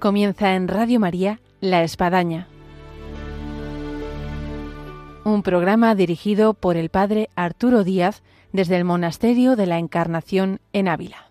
Comienza 0.00 0.54
en 0.54 0.66
Radio 0.66 0.98
María 0.98 1.40
La 1.60 1.84
Espadaña. 1.84 2.48
Un 5.24 5.42
programa 5.42 5.94
dirigido 5.94 6.54
por 6.54 6.78
el 6.78 6.88
Padre 6.88 7.28
Arturo 7.36 7.84
Díaz 7.84 8.22
desde 8.50 8.78
el 8.78 8.84
Monasterio 8.84 9.56
de 9.56 9.66
la 9.66 9.78
Encarnación 9.78 10.60
en 10.72 10.88
Ávila. 10.88 11.26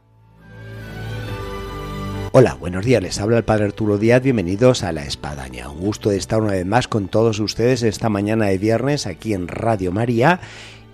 Hola, 2.32 2.54
buenos 2.54 2.86
días, 2.86 3.02
les 3.02 3.20
habla 3.20 3.38
el 3.38 3.44
Padre 3.44 3.66
Arturo 3.66 3.98
Díaz, 3.98 4.22
bienvenidos 4.22 4.84
a 4.84 4.92
La 4.92 5.04
Espadaña. 5.04 5.68
Un 5.68 5.80
gusto 5.80 6.12
de 6.12 6.18
estar 6.18 6.40
una 6.40 6.52
vez 6.52 6.66
más 6.68 6.88
con 6.88 7.08
todos 7.08 7.40
ustedes 7.40 7.82
esta 7.82 8.08
mañana 8.10 8.46
de 8.46 8.60
viernes 8.60 9.08
aquí 9.08 9.34
en 9.34 9.48
Radio 9.48 9.92
María 9.92 10.42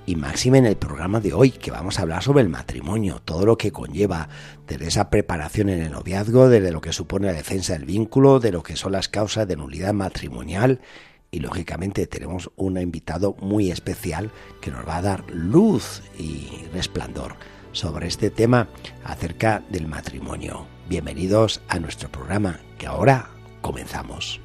y 0.06 0.16
máxime 0.16 0.60
en 0.60 0.66
el 0.66 0.78
programa 0.78 1.20
de 1.20 1.34
hoy, 1.34 1.52
que 1.52 1.72
vamos 1.72 1.98
a 1.98 2.04
hablar 2.04 2.24
sobre 2.24 2.44
el 2.44 2.50
matrimonio, 2.50 3.22
todo 3.24 3.46
lo 3.46 3.58
que 3.58 3.72
conlleva, 3.72 4.30
desde 4.68 4.88
esa 4.88 5.10
preparación 5.10 5.70
en 5.70 5.82
el 5.82 5.92
noviazgo, 5.92 6.50
desde 6.50 6.72
lo 6.72 6.82
que 6.82 6.94
supone 6.94 7.28
la 7.28 7.34
defensa 7.34 7.74
del 7.74 7.86
vínculo, 7.86 8.40
de 8.40 8.52
lo 8.52 8.64
que 8.64 8.76
son 8.76 8.92
las 8.92 9.10
causas 9.10 9.48
de 9.48 9.56
nulidad 9.56 9.94
matrimonial 9.94 10.82
y 11.36 11.40
lógicamente 11.40 12.08
tenemos 12.08 12.50
un 12.56 12.80
invitado 12.80 13.36
muy 13.42 13.70
especial 13.70 14.32
que 14.62 14.72
nos 14.72 14.88
va 14.88 14.98
a 14.98 15.02
dar 15.02 15.26
luz 15.30 16.02
y 16.18 16.66
resplandor 16.74 17.36
sobre 17.74 18.08
este 18.08 18.30
tema 18.30 18.70
acerca 19.04 19.62
del 19.70 19.88
matrimonio. 19.88 20.66
Bienvenidos 20.88 21.62
a 21.68 21.80
nuestro 21.80 22.10
programa 22.10 22.62
que 22.78 22.88
ahora 22.88 23.32
comenzamos. 23.62 24.45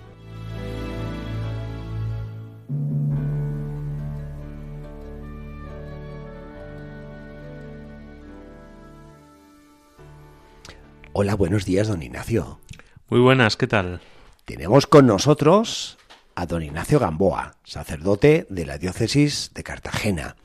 Hola, 11.13 11.35
buenos 11.35 11.65
días, 11.65 11.89
don 11.89 12.03
Ignacio. 12.05 12.61
Muy 13.09 13.19
buenas, 13.19 13.57
¿qué 13.57 13.67
tal? 13.67 14.01
Tenemos 14.45 14.87
con 14.87 15.09
nosotros 15.09 15.99
a 16.37 16.47
don 16.47 16.63
Ignacio 16.63 17.01
Gamboa, 17.01 17.57
sacerdote 17.65 18.47
de 18.49 18.65
la 18.65 18.79
diócesis 18.79 19.51
de 19.53 19.65
Cartagena, 19.65 20.37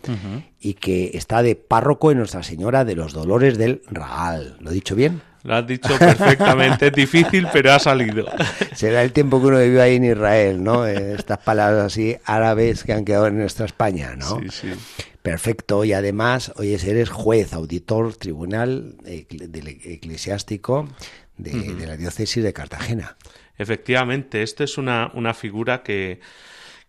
y 0.60 0.74
que 0.74 1.12
está 1.14 1.44
de 1.44 1.56
párroco 1.56 2.10
en 2.10 2.18
Nuestra 2.18 2.42
Señora 2.42 2.84
de 2.84 2.96
los 2.96 3.14
Dolores 3.14 3.60
del 3.60 3.84
Raal. 3.92 4.58
¿Lo 4.60 4.72
he 4.72 4.74
dicho 4.74 4.96
bien? 4.96 5.22
Lo 5.46 5.56
has 5.56 5.68
dicho 5.68 5.96
perfectamente, 6.00 6.88
es 6.88 6.94
difícil, 6.94 7.48
pero 7.54 7.74
ha 7.74 7.80
salido. 7.80 8.26
Será 8.74 9.04
el 9.04 9.12
tiempo 9.12 9.40
que 9.40 9.48
uno 9.48 9.60
vivió 9.60 9.84
ahí 9.84 9.98
en 9.98 10.06
Israel, 10.06 10.64
¿no? 10.64 10.88
Estas 10.88 11.38
palabras 11.38 11.86
así 11.86 12.18
árabes 12.26 12.84
que 12.84 12.94
han 12.94 13.06
quedado 13.06 13.28
en 13.28 13.38
nuestra 13.38 13.68
España, 13.68 14.16
¿no? 14.16 14.40
Sí, 14.40 14.50
sí. 14.50 14.74
Perfecto, 15.22 15.86
y 15.86 15.94
además, 15.94 16.52
oye, 16.56 16.78
eres 16.84 17.10
juez, 17.10 17.54
auditor, 17.54 18.16
tribunal 18.16 18.96
eclesiástico 19.06 20.90
de, 21.38 21.76
de 21.76 21.88
la 21.88 21.96
diócesis 21.96 22.44
de 22.44 22.52
Cartagena. 22.52 23.16
Efectivamente, 23.58 24.42
esto 24.42 24.64
es 24.64 24.78
una, 24.78 25.12
una 25.14 25.34
figura 25.34 25.84
que, 25.84 26.20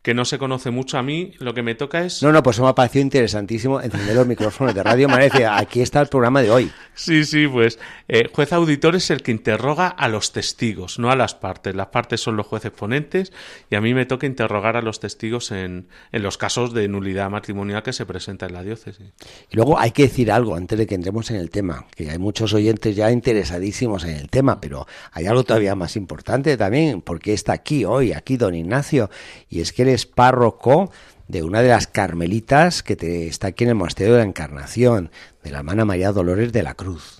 que 0.06 0.14
no 0.14 0.24
se 0.24 0.38
conoce 0.38 0.70
mucho 0.70 0.98
a 0.98 1.02
mí, 1.02 1.32
lo 1.40 1.52
que 1.52 1.64
me 1.64 1.74
toca 1.74 2.04
es... 2.04 2.22
No, 2.22 2.30
no, 2.30 2.40
pues 2.40 2.60
me 2.60 2.68
ha 2.68 2.76
parecido 2.76 3.02
interesantísimo 3.02 3.80
encender 3.80 4.14
los 4.14 4.24
micrófonos 4.24 4.72
de 4.72 4.84
Radio 4.84 5.08
María. 5.08 5.58
Aquí 5.58 5.80
está 5.80 6.00
el 6.00 6.06
programa 6.06 6.42
de 6.42 6.50
hoy. 6.52 6.70
Sí, 6.94 7.24
sí, 7.24 7.48
pues 7.48 7.80
eh, 8.06 8.30
juez 8.32 8.52
auditor 8.52 8.94
es 8.94 9.10
el 9.10 9.22
que 9.22 9.32
interroga 9.32 9.88
a 9.88 10.06
los 10.06 10.30
testigos, 10.30 11.00
no 11.00 11.10
a 11.10 11.16
las 11.16 11.34
partes. 11.34 11.74
Las 11.74 11.88
partes 11.88 12.20
son 12.20 12.36
los 12.36 12.46
jueces 12.46 12.70
ponentes 12.70 13.32
y 13.68 13.74
a 13.74 13.80
mí 13.80 13.94
me 13.94 14.06
toca 14.06 14.28
interrogar 14.28 14.76
a 14.76 14.80
los 14.80 15.00
testigos 15.00 15.50
en, 15.50 15.88
en 16.12 16.22
los 16.22 16.38
casos 16.38 16.72
de 16.72 16.86
nulidad 16.86 17.28
matrimonial 17.28 17.82
que 17.82 17.92
se 17.92 18.06
presenta 18.06 18.46
en 18.46 18.52
la 18.52 18.62
diócesis. 18.62 19.12
Y 19.50 19.56
luego 19.56 19.76
hay 19.76 19.90
que 19.90 20.04
decir 20.04 20.30
algo 20.30 20.54
antes 20.54 20.78
de 20.78 20.86
que 20.86 20.94
entremos 20.94 21.32
en 21.32 21.36
el 21.36 21.50
tema, 21.50 21.84
que 21.96 22.10
hay 22.10 22.18
muchos 22.18 22.54
oyentes 22.54 22.94
ya 22.94 23.10
interesadísimos 23.10 24.04
en 24.04 24.14
el 24.14 24.30
tema, 24.30 24.60
pero 24.60 24.86
hay 25.10 25.26
algo 25.26 25.42
todavía 25.42 25.74
más 25.74 25.96
importante 25.96 26.56
también, 26.56 27.02
porque 27.02 27.32
está 27.32 27.54
aquí 27.54 27.84
hoy, 27.84 28.12
aquí 28.12 28.36
don 28.36 28.54
Ignacio, 28.54 29.10
y 29.50 29.62
es 29.62 29.72
que 29.72 29.82
él 29.82 29.95
es 29.96 30.06
párroco 30.06 30.90
de 31.28 31.42
una 31.42 31.60
de 31.60 31.68
las 31.70 31.88
carmelitas 31.88 32.84
que 32.84 32.94
te, 32.94 33.26
está 33.26 33.48
aquí 33.48 33.64
en 33.64 33.70
el 33.70 33.74
Monasterio 33.76 34.12
de 34.14 34.20
la 34.20 34.24
Encarnación, 34.26 35.10
de 35.42 35.50
la 35.50 35.58
hermana 35.58 35.84
María 35.84 36.12
Dolores 36.12 36.52
de 36.52 36.62
la 36.62 36.74
Cruz. 36.74 37.18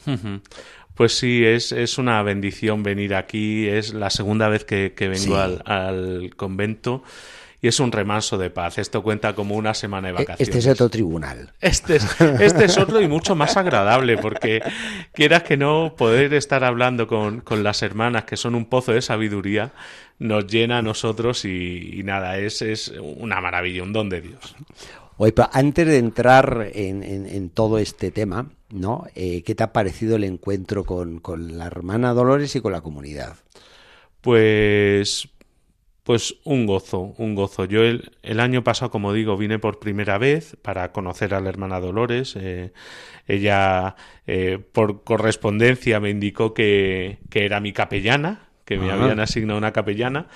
Pues 0.94 1.19
sí, 1.19 1.44
es, 1.44 1.72
es 1.72 1.98
una 1.98 2.22
bendición 2.22 2.82
venir 2.82 3.14
aquí, 3.14 3.66
es 3.69 3.92
la 3.92 4.09
segunda 4.10 4.48
vez 4.48 4.64
que, 4.64 4.94
que 4.97 5.09
vengo 5.09 5.25
Sí. 5.25 5.32
al, 5.34 5.62
al 5.66 6.31
convento 6.37 7.03
y 7.66 7.69
es 7.69 7.81
un 7.81 7.91
remanso 7.91 8.38
de 8.38 8.49
paz. 8.49 8.78
Esto 8.78 9.03
cuenta 9.03 9.34
como 9.34 9.56
una 9.56 9.75
semana 9.75 10.06
de 10.06 10.12
vacaciones. 10.12 10.41
Este 10.49 10.59
es 10.59 10.66
otro 10.69 10.88
tribunal. 10.88 11.53
Este 11.60 11.97
es, 11.97 12.21
este 12.41 12.66
es 12.66 12.78
otro 12.78 13.00
y 13.00 13.09
mucho 13.09 13.34
más 13.34 13.56
agradable, 13.56 14.16
porque 14.19 14.62
quieras 15.12 15.43
que 15.43 15.56
no, 15.56 15.94
poder 15.97 16.32
estar 16.34 16.62
hablando 16.62 17.09
con, 17.09 17.41
con 17.41 17.65
las 17.65 17.82
hermanas, 17.82 18.22
que 18.22 18.37
son 18.37 18.55
un 18.55 18.66
pozo 18.66 18.93
de 18.93 19.03
sabiduría, 19.03 19.72
nos 20.21 20.47
llena 20.47 20.78
a 20.78 20.82
nosotros 20.82 21.44
y, 21.44 21.99
y 21.99 22.03
nada, 22.05 22.38
es, 22.38 22.62
es 22.62 22.93
una 23.00 23.41
maravilla, 23.41 23.82
un 23.82 23.93
don 23.93 24.09
de 24.09 24.21
Dios. 24.21 24.55
Oye, 25.16 25.32
pero 25.32 25.49
antes 25.53 25.88
de 25.88 25.99
entrar 25.99 26.71
en, 26.72 27.03
en- 27.03 27.26
en 27.26 27.49
todo 27.50 27.78
este 27.78 28.12
tema, 28.12 28.47
¿no? 28.71 29.06
Eh, 29.16 29.43
¿Qué 29.43 29.56
te 29.56 29.65
ha 29.65 29.72
parecido 29.72 30.15
el 30.16 30.22
encuentro 30.25 30.84
con, 30.84 31.19
con 31.19 31.59
la 31.59 31.66
hermana 31.66 32.12
Dolores 32.15 32.55
y 32.55 32.60
con 32.60 32.71
la 32.71 32.81
comunidad? 32.82 33.34
Pues, 34.21 35.28
pues 36.06 36.37
un 36.44 36.67
gozo, 36.67 37.15
un 37.19 37.34
gozo. 37.34 37.65
Yo 37.65 37.83
el, 37.83 38.12
el 38.22 38.39
año 38.39 38.62
pasado, 38.62 38.93
como 38.93 39.12
digo, 39.12 39.37
vine 39.37 39.59
por 39.59 39.81
primera 39.81 40.19
vez 40.19 40.56
para 40.62 40.93
conocer 40.93 41.34
a 41.34 41.41
la 41.41 41.49
hermana 41.49 41.81
Dolores. 41.81 42.37
Eh, 42.37 42.72
ella, 43.27 43.97
eh, 44.28 44.61
por 44.71 45.03
correspondencia, 45.03 45.99
me 45.99 46.11
indicó 46.11 46.55
que, 46.55 47.19
que 47.28 47.44
era 47.44 47.59
mi 47.59 47.72
capellana, 47.72 48.50
que 48.65 48.78
me 48.78 48.93
habían 48.93 49.19
asignado 49.19 49.59
una 49.59 49.72
capellana. 49.72 50.28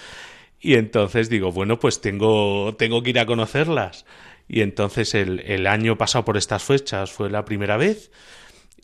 Y 0.59 0.75
entonces 0.75 1.31
digo, 1.31 1.53
bueno, 1.53 1.79
pues 1.79 2.01
tengo, 2.01 2.75
tengo 2.77 3.05
que 3.05 3.11
ir 3.11 3.21
a 3.21 3.27
conocerlas. 3.27 4.07
Y 4.49 4.63
entonces 4.63 5.15
el, 5.15 5.39
el 5.39 5.69
año 5.69 5.97
pasado 5.97 6.25
por 6.25 6.37
estas 6.37 6.65
fechas 6.65 7.13
fue 7.13 7.31
la 7.31 7.45
primera 7.45 7.77
vez 7.77 8.11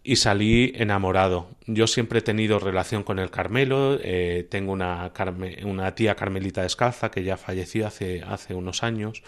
y 0.06 0.16
salí 0.16 0.72
enamorado. 0.76 1.50
Yo 1.66 1.86
siempre 1.86 2.20
he 2.20 2.22
tenido 2.22 2.58
relación 2.60 3.02
con 3.02 3.18
el 3.18 3.30
Carmelo, 3.30 3.98
eh, 4.02 4.46
tengo 4.48 4.72
una, 4.72 5.12
una 5.64 5.94
tía 5.94 6.14
carmelita 6.14 6.62
descalza 6.62 7.10
que 7.10 7.24
ya 7.24 7.36
falleció 7.36 7.86
hace, 7.86 8.22
hace 8.22 8.54
unos 8.54 8.84
años, 8.84 9.22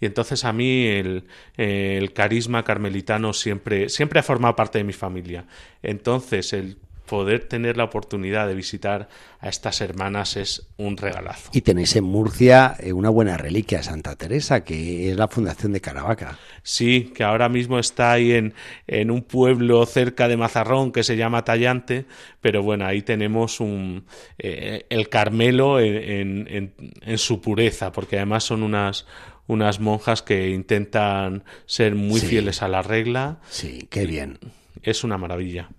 y 0.00 0.06
entonces 0.06 0.44
a 0.44 0.52
mí 0.52 0.86
el, 0.86 1.24
el 1.56 2.12
carisma 2.12 2.62
carmelitano 2.62 3.32
siempre, 3.32 3.88
siempre 3.88 4.20
ha 4.20 4.22
formado 4.22 4.54
parte 4.54 4.78
de 4.78 4.84
mi 4.84 4.92
familia. 4.92 5.46
Entonces 5.82 6.52
el 6.52 6.76
poder 7.08 7.48
tener 7.48 7.76
la 7.76 7.84
oportunidad 7.84 8.46
de 8.46 8.54
visitar 8.54 9.08
a 9.40 9.48
estas 9.48 9.80
hermanas 9.80 10.36
es 10.36 10.68
un 10.76 10.96
regalazo. 10.96 11.50
Y 11.52 11.62
tenéis 11.62 11.96
en 11.96 12.04
Murcia 12.04 12.76
eh, 12.78 12.92
una 12.92 13.08
buena 13.10 13.36
reliquia, 13.36 13.82
Santa 13.82 14.14
Teresa, 14.14 14.62
que 14.62 15.10
es 15.10 15.16
la 15.16 15.26
fundación 15.26 15.72
de 15.72 15.80
Caravaca. 15.80 16.38
Sí, 16.62 17.12
que 17.14 17.24
ahora 17.24 17.48
mismo 17.48 17.78
está 17.80 18.12
ahí 18.12 18.32
en, 18.32 18.54
en 18.86 19.10
un 19.10 19.22
pueblo 19.22 19.84
cerca 19.86 20.28
de 20.28 20.36
Mazarrón 20.36 20.92
que 20.92 21.02
se 21.02 21.16
llama 21.16 21.42
Tallante, 21.44 22.06
pero 22.40 22.62
bueno, 22.62 22.86
ahí 22.86 23.02
tenemos 23.02 23.58
un, 23.60 24.04
eh, 24.38 24.86
el 24.90 25.08
Carmelo 25.08 25.80
en, 25.80 25.96
en- 25.96 26.46
en- 26.48 26.74
en 27.02 27.18
su 27.18 27.40
pureza, 27.40 27.90
porque 27.90 28.16
además 28.16 28.44
son 28.44 28.62
unas, 28.62 29.06
unas 29.46 29.80
monjas 29.80 30.20
que 30.22 30.50
intentan 30.50 31.42
ser 31.64 31.94
muy 31.94 32.20
Sí. 32.20 32.26
fieles 32.26 32.62
a 32.62 32.68
la 32.68 32.82
regla. 32.82 33.38
Sí, 33.48 33.86
qué 33.90 34.06
bien. 34.06 34.38
Es 34.82 35.02
una 35.04 35.16
maravilla. 35.18 35.70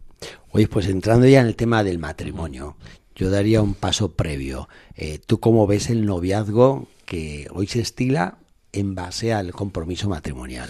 Oye, 0.52 0.68
pues 0.68 0.88
entrando 0.88 1.28
ya 1.28 1.42
en 1.42 1.48
el 1.48 1.56
tema 1.56 1.84
del 1.84 2.00
matrimonio, 2.00 2.76
yo 3.16 3.30
daría 3.30 3.62
un 3.62 3.74
paso 3.74 4.14
previo. 4.14 4.68
Eh, 4.96 5.20
¿Tú 5.26 5.40
cómo 5.40 5.68
ves 5.68 5.90
el 5.90 6.06
noviazgo 6.06 6.88
que 7.06 7.48
hoy 7.52 7.68
se 7.68 7.82
estila 7.82 8.38
en 8.72 8.96
base 8.96 9.34
al 9.34 9.52
compromiso 9.52 10.10
matrimonial? 10.10 10.70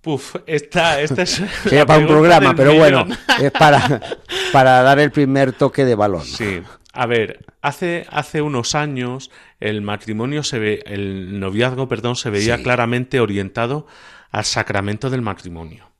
Puf, 0.00 0.36
esta, 0.46 1.00
esta 1.00 1.22
es. 1.22 1.42
Sería 1.64 1.86
para 1.86 2.00
un 2.00 2.06
programa, 2.06 2.54
pero 2.54 2.74
bueno, 2.74 3.06
es 3.40 3.50
para, 3.52 4.00
para 4.52 4.82
dar 4.82 4.98
el 4.98 5.10
primer 5.10 5.52
toque 5.52 5.84
de 5.84 5.94
balón. 5.94 6.24
Sí. 6.24 6.60
A 6.92 7.06
ver, 7.06 7.44
hace, 7.60 8.06
hace 8.10 8.40
unos 8.40 8.74
años 8.74 9.30
el 9.58 9.82
matrimonio 9.82 10.42
se 10.44 10.58
ve, 10.58 10.82
el 10.86 11.40
noviazgo, 11.40 11.88
perdón, 11.88 12.14
se 12.16 12.30
veía 12.30 12.56
Sí. 12.58 12.62
claramente 12.62 13.18
orientado 13.18 13.86
al 14.30 14.44
sacramento 14.44 15.10
del 15.10 15.22
matrimonio. 15.22 15.90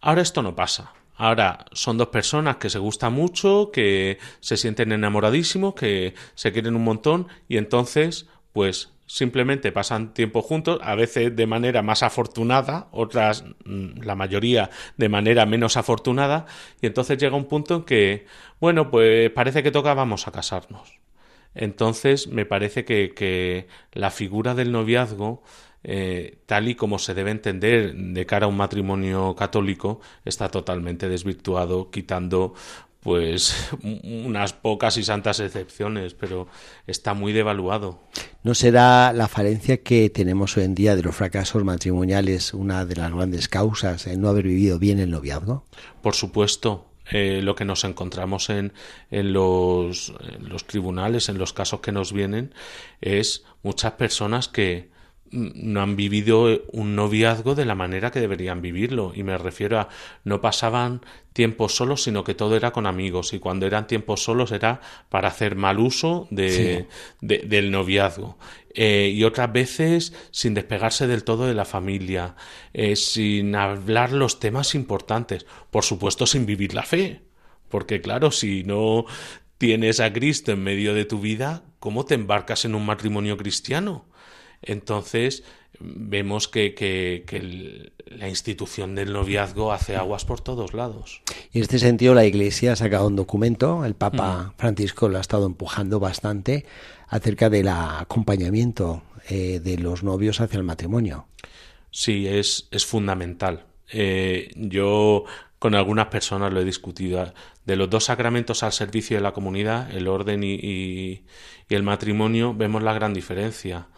Ahora 0.00 0.22
esto 0.22 0.40
no 0.42 0.54
pasa. 0.56 0.92
Ahora 1.20 1.66
son 1.72 1.98
dos 1.98 2.08
personas 2.08 2.56
que 2.56 2.70
se 2.70 2.78
gustan 2.78 3.12
mucho, 3.12 3.70
que 3.70 4.16
se 4.40 4.56
sienten 4.56 4.90
enamoradísimos, 4.90 5.74
que 5.74 6.14
se 6.34 6.50
quieren 6.50 6.76
un 6.76 6.82
montón 6.82 7.28
y 7.46 7.58
entonces, 7.58 8.26
pues 8.54 8.94
simplemente 9.04 9.70
pasan 9.70 10.14
tiempo 10.14 10.40
juntos, 10.40 10.80
a 10.82 10.94
veces 10.94 11.36
de 11.36 11.46
manera 11.46 11.82
más 11.82 12.02
afortunada, 12.02 12.88
otras, 12.90 13.44
mm, 13.66 14.00
la 14.00 14.14
mayoría, 14.14 14.70
de 14.96 15.10
manera 15.10 15.44
menos 15.44 15.76
afortunada, 15.76 16.46
y 16.80 16.86
entonces 16.86 17.18
llega 17.18 17.36
un 17.36 17.48
punto 17.48 17.74
en 17.74 17.82
que, 17.82 18.26
bueno, 18.58 18.90
pues 18.90 19.28
parece 19.28 19.62
que 19.62 19.70
toca, 19.70 19.92
vamos 19.92 20.26
a 20.26 20.32
casarnos. 20.32 21.00
Entonces, 21.54 22.28
me 22.28 22.46
parece 22.46 22.86
que, 22.86 23.12
que 23.14 23.68
la 23.92 24.10
figura 24.10 24.54
del 24.54 24.72
noviazgo, 24.72 25.42
eh, 25.82 26.38
tal 26.46 26.68
y 26.68 26.74
como 26.74 26.98
se 26.98 27.14
debe 27.14 27.30
entender 27.30 27.94
de 27.94 28.26
cara 28.26 28.46
a 28.46 28.48
un 28.48 28.56
matrimonio 28.56 29.34
católico, 29.34 30.00
está 30.24 30.48
totalmente 30.48 31.08
desvirtuado, 31.08 31.90
quitando 31.90 32.54
pues 33.00 33.70
unas 34.02 34.52
pocas 34.52 34.96
y 34.96 35.04
santas 35.04 35.40
excepciones, 35.40 36.14
pero 36.14 36.48
está 36.86 37.14
muy 37.14 37.32
devaluado. 37.32 38.00
¿No 38.42 38.54
será 38.54 39.12
la 39.12 39.28
falencia 39.28 39.82
que 39.82 40.10
tenemos 40.10 40.56
hoy 40.56 40.64
en 40.64 40.74
día 40.74 40.96
de 40.96 41.02
los 41.02 41.16
fracasos 41.16 41.64
matrimoniales 41.64 42.54
una 42.54 42.84
de 42.84 42.96
las 42.96 43.12
grandes 43.12 43.48
causas, 43.48 44.06
el 44.06 44.20
no 44.20 44.28
haber 44.28 44.44
vivido 44.44 44.78
bien 44.78 44.98
el 44.98 45.10
noviazgo? 45.10 45.64
Por 46.02 46.14
supuesto, 46.14 46.86
eh, 47.10 47.40
lo 47.42 47.54
que 47.54 47.64
nos 47.64 47.84
encontramos 47.84 48.50
en, 48.50 48.72
en, 49.10 49.32
los, 49.32 50.14
en, 50.20 50.48
los, 50.48 50.64
tribunales, 50.66 51.28
en 51.28 51.38
los 51.38 51.52
casos 51.52 51.80
que 51.80 51.92
nos 51.92 52.12
vienen, 52.12 52.54
es 53.00 53.44
muchas 53.62 53.92
personas 53.92 54.48
que 54.48 54.90
no 55.32 55.80
han 55.80 55.96
vivido 55.96 56.62
un 56.72 56.96
noviazgo 56.96 57.54
de 57.54 57.64
la 57.64 57.74
manera 57.74 58.10
que 58.10 58.20
deberían 58.20 58.62
vivirlo. 58.62 59.12
Y 59.14 59.22
me 59.22 59.38
refiero 59.38 59.78
a 59.78 59.88
no 60.24 60.40
pasaban 60.40 61.02
tiempos 61.32 61.76
solos, 61.76 62.02
sino 62.02 62.24
que 62.24 62.34
todo 62.34 62.56
era 62.56 62.72
con 62.72 62.86
amigos. 62.86 63.32
Y 63.32 63.38
cuando 63.38 63.66
eran 63.66 63.86
tiempos 63.86 64.24
solos 64.24 64.52
era 64.52 64.80
para 65.08 65.28
hacer 65.28 65.54
mal 65.54 65.78
uso 65.78 66.26
de, 66.30 66.86
del 67.20 67.70
noviazgo. 67.70 68.38
Eh, 68.74 69.12
y 69.14 69.24
otras 69.24 69.52
veces 69.52 70.12
sin 70.30 70.54
despegarse 70.54 71.06
del 71.06 71.24
todo 71.24 71.46
de 71.46 71.54
la 71.54 71.64
familia, 71.64 72.36
eh, 72.72 72.96
sin 72.96 73.54
hablar 73.54 74.12
los 74.12 74.40
temas 74.40 74.74
importantes. 74.74 75.46
Por 75.70 75.84
supuesto, 75.84 76.26
sin 76.26 76.46
vivir 76.46 76.74
la 76.74 76.82
fe. 76.82 77.22
Porque 77.68 78.00
claro, 78.00 78.32
si 78.32 78.64
no 78.64 79.06
tienes 79.58 80.00
a 80.00 80.12
Cristo 80.12 80.52
en 80.52 80.64
medio 80.64 80.94
de 80.94 81.04
tu 81.04 81.20
vida, 81.20 81.62
¿cómo 81.78 82.04
te 82.04 82.14
embarcas 82.14 82.64
en 82.64 82.74
un 82.74 82.84
matrimonio 82.84 83.36
cristiano? 83.36 84.06
Entonces 84.62 85.44
vemos 85.80 86.48
que, 86.48 86.74
que, 86.74 87.92
la 88.06 88.28
institución 88.28 88.94
del 88.94 89.12
noviazgo 89.12 89.72
hace 89.72 89.96
aguas 89.96 90.24
por 90.24 90.40
todos 90.40 90.74
lados. 90.74 91.22
Y 91.52 91.58
en 91.58 91.62
este 91.62 91.78
sentido 91.78 92.14
la 92.14 92.26
Iglesia 92.26 92.72
ha 92.72 92.76
sacado 92.76 93.06
un 93.06 93.16
documento, 93.16 93.84
el 93.84 93.94
Papa 93.94 94.52
mm. 94.52 94.58
Francisco 94.58 95.08
lo 95.08 95.18
ha 95.18 95.20
estado 95.20 95.46
empujando 95.46 96.00
bastante 96.00 96.66
acerca 97.08 97.48
del 97.48 97.68
acompañamiento 97.68 99.02
eh, 99.28 99.60
de 99.60 99.78
los 99.78 100.02
novios 100.02 100.40
hacia 100.40 100.58
el 100.58 100.64
matrimonio. 100.64 101.26
Sí, 101.90 102.26
es, 102.26 102.68
es 102.70 102.84
fundamental. 102.84 103.64
Eh, 103.92 104.50
yo 104.56 105.24
con 105.58 105.74
algunas 105.74 106.06
personas 106.06 106.52
lo 106.52 106.60
he 106.60 106.64
discutido. 106.64 107.32
De 107.64 107.76
los 107.76 107.88
dos 107.88 108.04
sacramentos 108.04 108.62
al 108.62 108.72
servicio 108.72 109.16
de 109.16 109.22
la 109.22 109.32
comunidad, 109.32 109.90
el 109.94 110.08
orden 110.08 110.42
y, 110.42 110.54
y 110.54 111.24
el 111.68 111.82
matrimonio, 111.82 112.54
vemos 112.54 112.82
la 112.82 112.92
gran 112.92 113.14
diferencia 113.14 113.88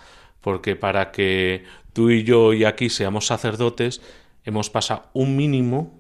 porque 0.43 0.77
para 0.77 1.11
que 1.13 1.65
tú 1.93 2.11
y 2.11 2.25
yo 2.25 2.53
y 2.53 2.65
aquí 2.65 2.91
seamos 2.91 3.27
sacerdotes, 3.27 4.03
hemos 4.45 4.71
pasado 4.71 5.05
un 5.15 5.37
mínimo, 5.37 5.99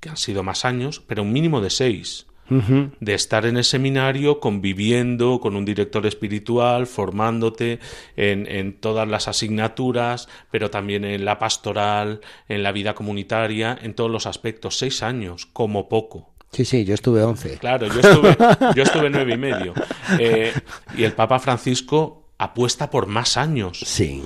que 0.00 0.10
han 0.10 0.16
sido 0.16 0.42
más 0.42 0.64
años, 0.64 1.00
pero 1.06 1.22
un 1.22 1.32
mínimo 1.32 1.60
de 1.60 1.70
seis. 1.70 2.26
de 2.48 3.14
estar 3.14 3.44
en 3.44 3.56
el 3.56 3.64
seminario 3.64 4.38
conviviendo 4.38 5.40
con 5.40 5.56
un 5.56 5.64
director 5.64 6.06
espiritual, 6.06 6.86
formándote 6.86 7.80
en, 8.16 8.46
en, 8.46 8.78
todas 8.78 9.08
las 9.08 9.26
asignaturas, 9.26 10.28
pero 10.52 10.70
también 10.70 11.04
en 11.04 11.24
la 11.24 11.40
pastoral, 11.40 12.20
en 12.48 12.62
la 12.62 12.70
vida 12.70 12.94
comunitaria, 12.94 13.76
en 13.82 13.94
todos 13.94 14.12
los 14.12 14.26
aspectos. 14.26 14.78
Seis 14.78 15.02
años, 15.02 15.46
como 15.46 15.88
poco. 15.88 16.36
Sí, 16.52 16.64
sí, 16.64 16.84
yo 16.84 16.94
estuve 16.94 17.22
once. 17.22 17.58
Claro, 17.58 17.86
yo 17.88 18.00
estuve, 18.00 18.36
yo 18.76 18.82
estuve 18.82 19.10
nueve 19.10 19.34
y 19.34 19.36
medio. 19.36 19.74
Eh, 20.20 20.52
y 20.96 21.02
el 21.02 21.12
Papa 21.12 21.40
Francisco 21.40 22.25
apuesta 22.38 22.90
por 22.90 23.06
más 23.06 23.36
años. 23.36 23.80
Sí. 23.84 24.24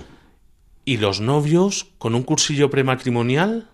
Y 0.84 0.96
los 0.96 1.20
novios 1.20 1.88
con 1.98 2.14
un 2.14 2.22
cursillo 2.22 2.70
prematrimonial 2.70 3.68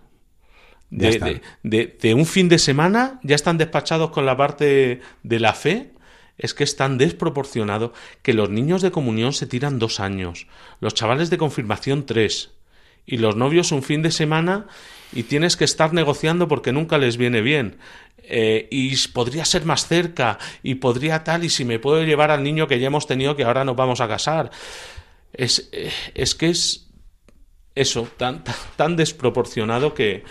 de, 0.89 1.41
de, 1.63 2.13
un 2.13 2.25
fin 2.25 2.47
de 2.47 2.59
semana 2.59 3.19
ya 3.23 3.35
están 3.35 3.57
despachados 3.57 4.11
con 4.11 4.25
la 4.25 4.37
parte 4.37 5.01
de 5.23 5.39
la 5.39 5.53
fe. 5.53 5.93
Es 6.37 6.53
que 6.53 6.63
es 6.63 6.75
tan 6.75 6.99
desproporcionado 6.99 7.93
que 8.21 8.33
los 8.33 8.49
niños 8.49 8.83
de 8.83 8.91
comunión 8.91 9.33
se 9.33 9.47
tiran 9.47 9.79
dos 9.79 9.99
años, 9.99 10.45
los 10.79 10.93
chavales 10.93 11.31
de 11.31 11.39
confirmación 11.39 12.05
tres, 12.05 12.51
y 13.07 13.17
los 13.17 13.35
novios 13.35 13.71
un 13.71 13.81
fin 13.81 14.03
de 14.03 14.11
semana 14.11 14.67
y 15.13 15.23
tienes 15.23 15.55
que 15.55 15.63
estar 15.63 15.93
negociando 15.93 16.47
porque 16.47 16.73
nunca 16.73 16.99
les 16.99 17.17
viene 17.17 17.41
bien. 17.41 17.77
Eh, 18.29 18.67
y 18.69 18.95
podría 19.07 19.45
ser 19.45 19.63
más 19.63 19.87
cerca 19.87 20.37
y 20.61 20.75
podría 20.75 21.23
tal 21.23 21.45
y 21.45 21.49
si 21.49 21.63
me 21.63 21.79
puedo 21.79 22.03
llevar 22.03 22.29
al 22.29 22.43
niño 22.43 22.67
que 22.67 22.77
ya 22.77 22.87
hemos 22.87 23.07
tenido 23.07 23.37
que 23.37 23.45
ahora 23.45 23.63
nos 23.63 23.77
vamos 23.77 24.01
a 24.01 24.07
casar. 24.07 24.51
Es, 25.31 25.69
eh, 25.71 25.91
es 26.13 26.35
que 26.35 26.49
es 26.49 26.89
eso, 27.73 28.09
tan, 28.17 28.43
tan, 28.75 28.97
desproporcionado 28.97 29.93
que 29.93 30.25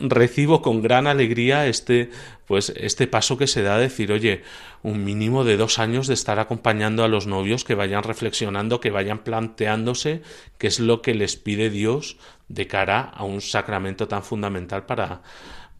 recibo 0.00 0.62
con 0.62 0.82
gran 0.82 1.06
alegría 1.06 1.66
este 1.66 2.10
pues 2.46 2.72
este 2.76 3.06
paso 3.06 3.36
que 3.36 3.46
se 3.46 3.62
da 3.62 3.76
a 3.76 3.78
decir 3.78 4.12
oye 4.12 4.42
un 4.82 5.04
mínimo 5.04 5.44
de 5.44 5.56
dos 5.56 5.78
años 5.78 6.06
de 6.06 6.14
estar 6.14 6.38
acompañando 6.38 7.04
a 7.04 7.08
los 7.08 7.26
novios 7.26 7.64
que 7.64 7.74
vayan 7.74 8.02
reflexionando 8.02 8.80
que 8.80 8.90
vayan 8.90 9.18
planteándose 9.24 10.22
qué 10.58 10.66
es 10.66 10.80
lo 10.80 11.02
que 11.02 11.14
les 11.14 11.36
pide 11.36 11.70
Dios 11.70 12.16
de 12.48 12.66
cara 12.66 13.00
a 13.00 13.24
un 13.24 13.40
sacramento 13.40 14.08
tan 14.08 14.22
fundamental 14.22 14.86
para 14.86 15.22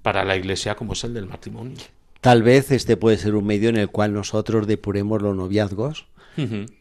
para 0.02 0.24
la 0.24 0.36
Iglesia 0.36 0.74
como 0.74 0.94
es 0.94 1.04
el 1.04 1.14
del 1.14 1.26
matrimonio. 1.26 1.76
Tal 2.20 2.42
vez 2.42 2.70
este 2.70 2.96
puede 2.96 3.16
ser 3.16 3.34
un 3.34 3.46
medio 3.46 3.68
en 3.70 3.76
el 3.76 3.88
cual 3.88 4.12
nosotros 4.12 4.66
depuremos 4.66 5.22
los 5.22 5.34
noviazgos 5.34 6.06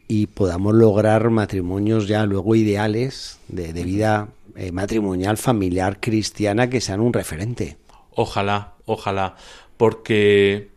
y 0.08 0.26
podamos 0.28 0.74
lograr 0.74 1.28
matrimonios 1.28 2.08
ya 2.08 2.24
luego 2.24 2.54
ideales 2.54 3.38
de, 3.48 3.72
vida 3.84 4.28
eh, 4.60 4.72
matrimonial, 4.72 5.38
familiar, 5.38 6.00
cristiana, 6.00 6.68
que 6.68 6.82
sean 6.82 7.00
un 7.00 7.14
referente. 7.14 7.78
Ojalá, 8.10 8.74
ojalá, 8.84 9.36
porque 9.78 10.68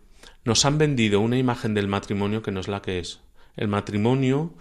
nos 0.46 0.64
han 0.64 0.78
vendido 0.78 1.20
una 1.20 1.38
imagen 1.38 1.74
del 1.74 1.90
matrimonio 1.90 2.42
que 2.42 2.52
no 2.52 2.62
es 2.62 2.70
la 2.70 2.82
que 2.82 3.00
es. 3.00 3.20
El 3.58 3.68
matrimonio, 3.68 4.54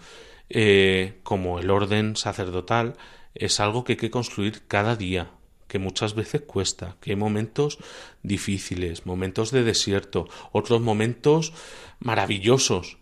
eh, 0.49 1.21
como 1.23 1.59
el 1.59 1.71
orden 1.71 2.17
sacerdotal, 2.17 2.95
es 3.33 3.61
algo 3.61 3.85
que 3.85 3.93
hay 3.93 3.97
que 3.97 4.11
construir 4.11 4.63
cada 4.67 4.97
día, 4.97 5.31
que 5.69 5.79
muchas 5.79 6.15
veces 6.15 6.41
cuesta, 6.41 6.97
que 6.99 7.11
hay 7.11 7.15
momentos 7.15 7.77
difíciles, 8.23 9.05
momentos 9.05 9.51
de 9.51 9.63
desierto, 9.63 10.27
otros 10.51 10.81
momentos 10.81 11.53
maravillosos. 11.99 12.97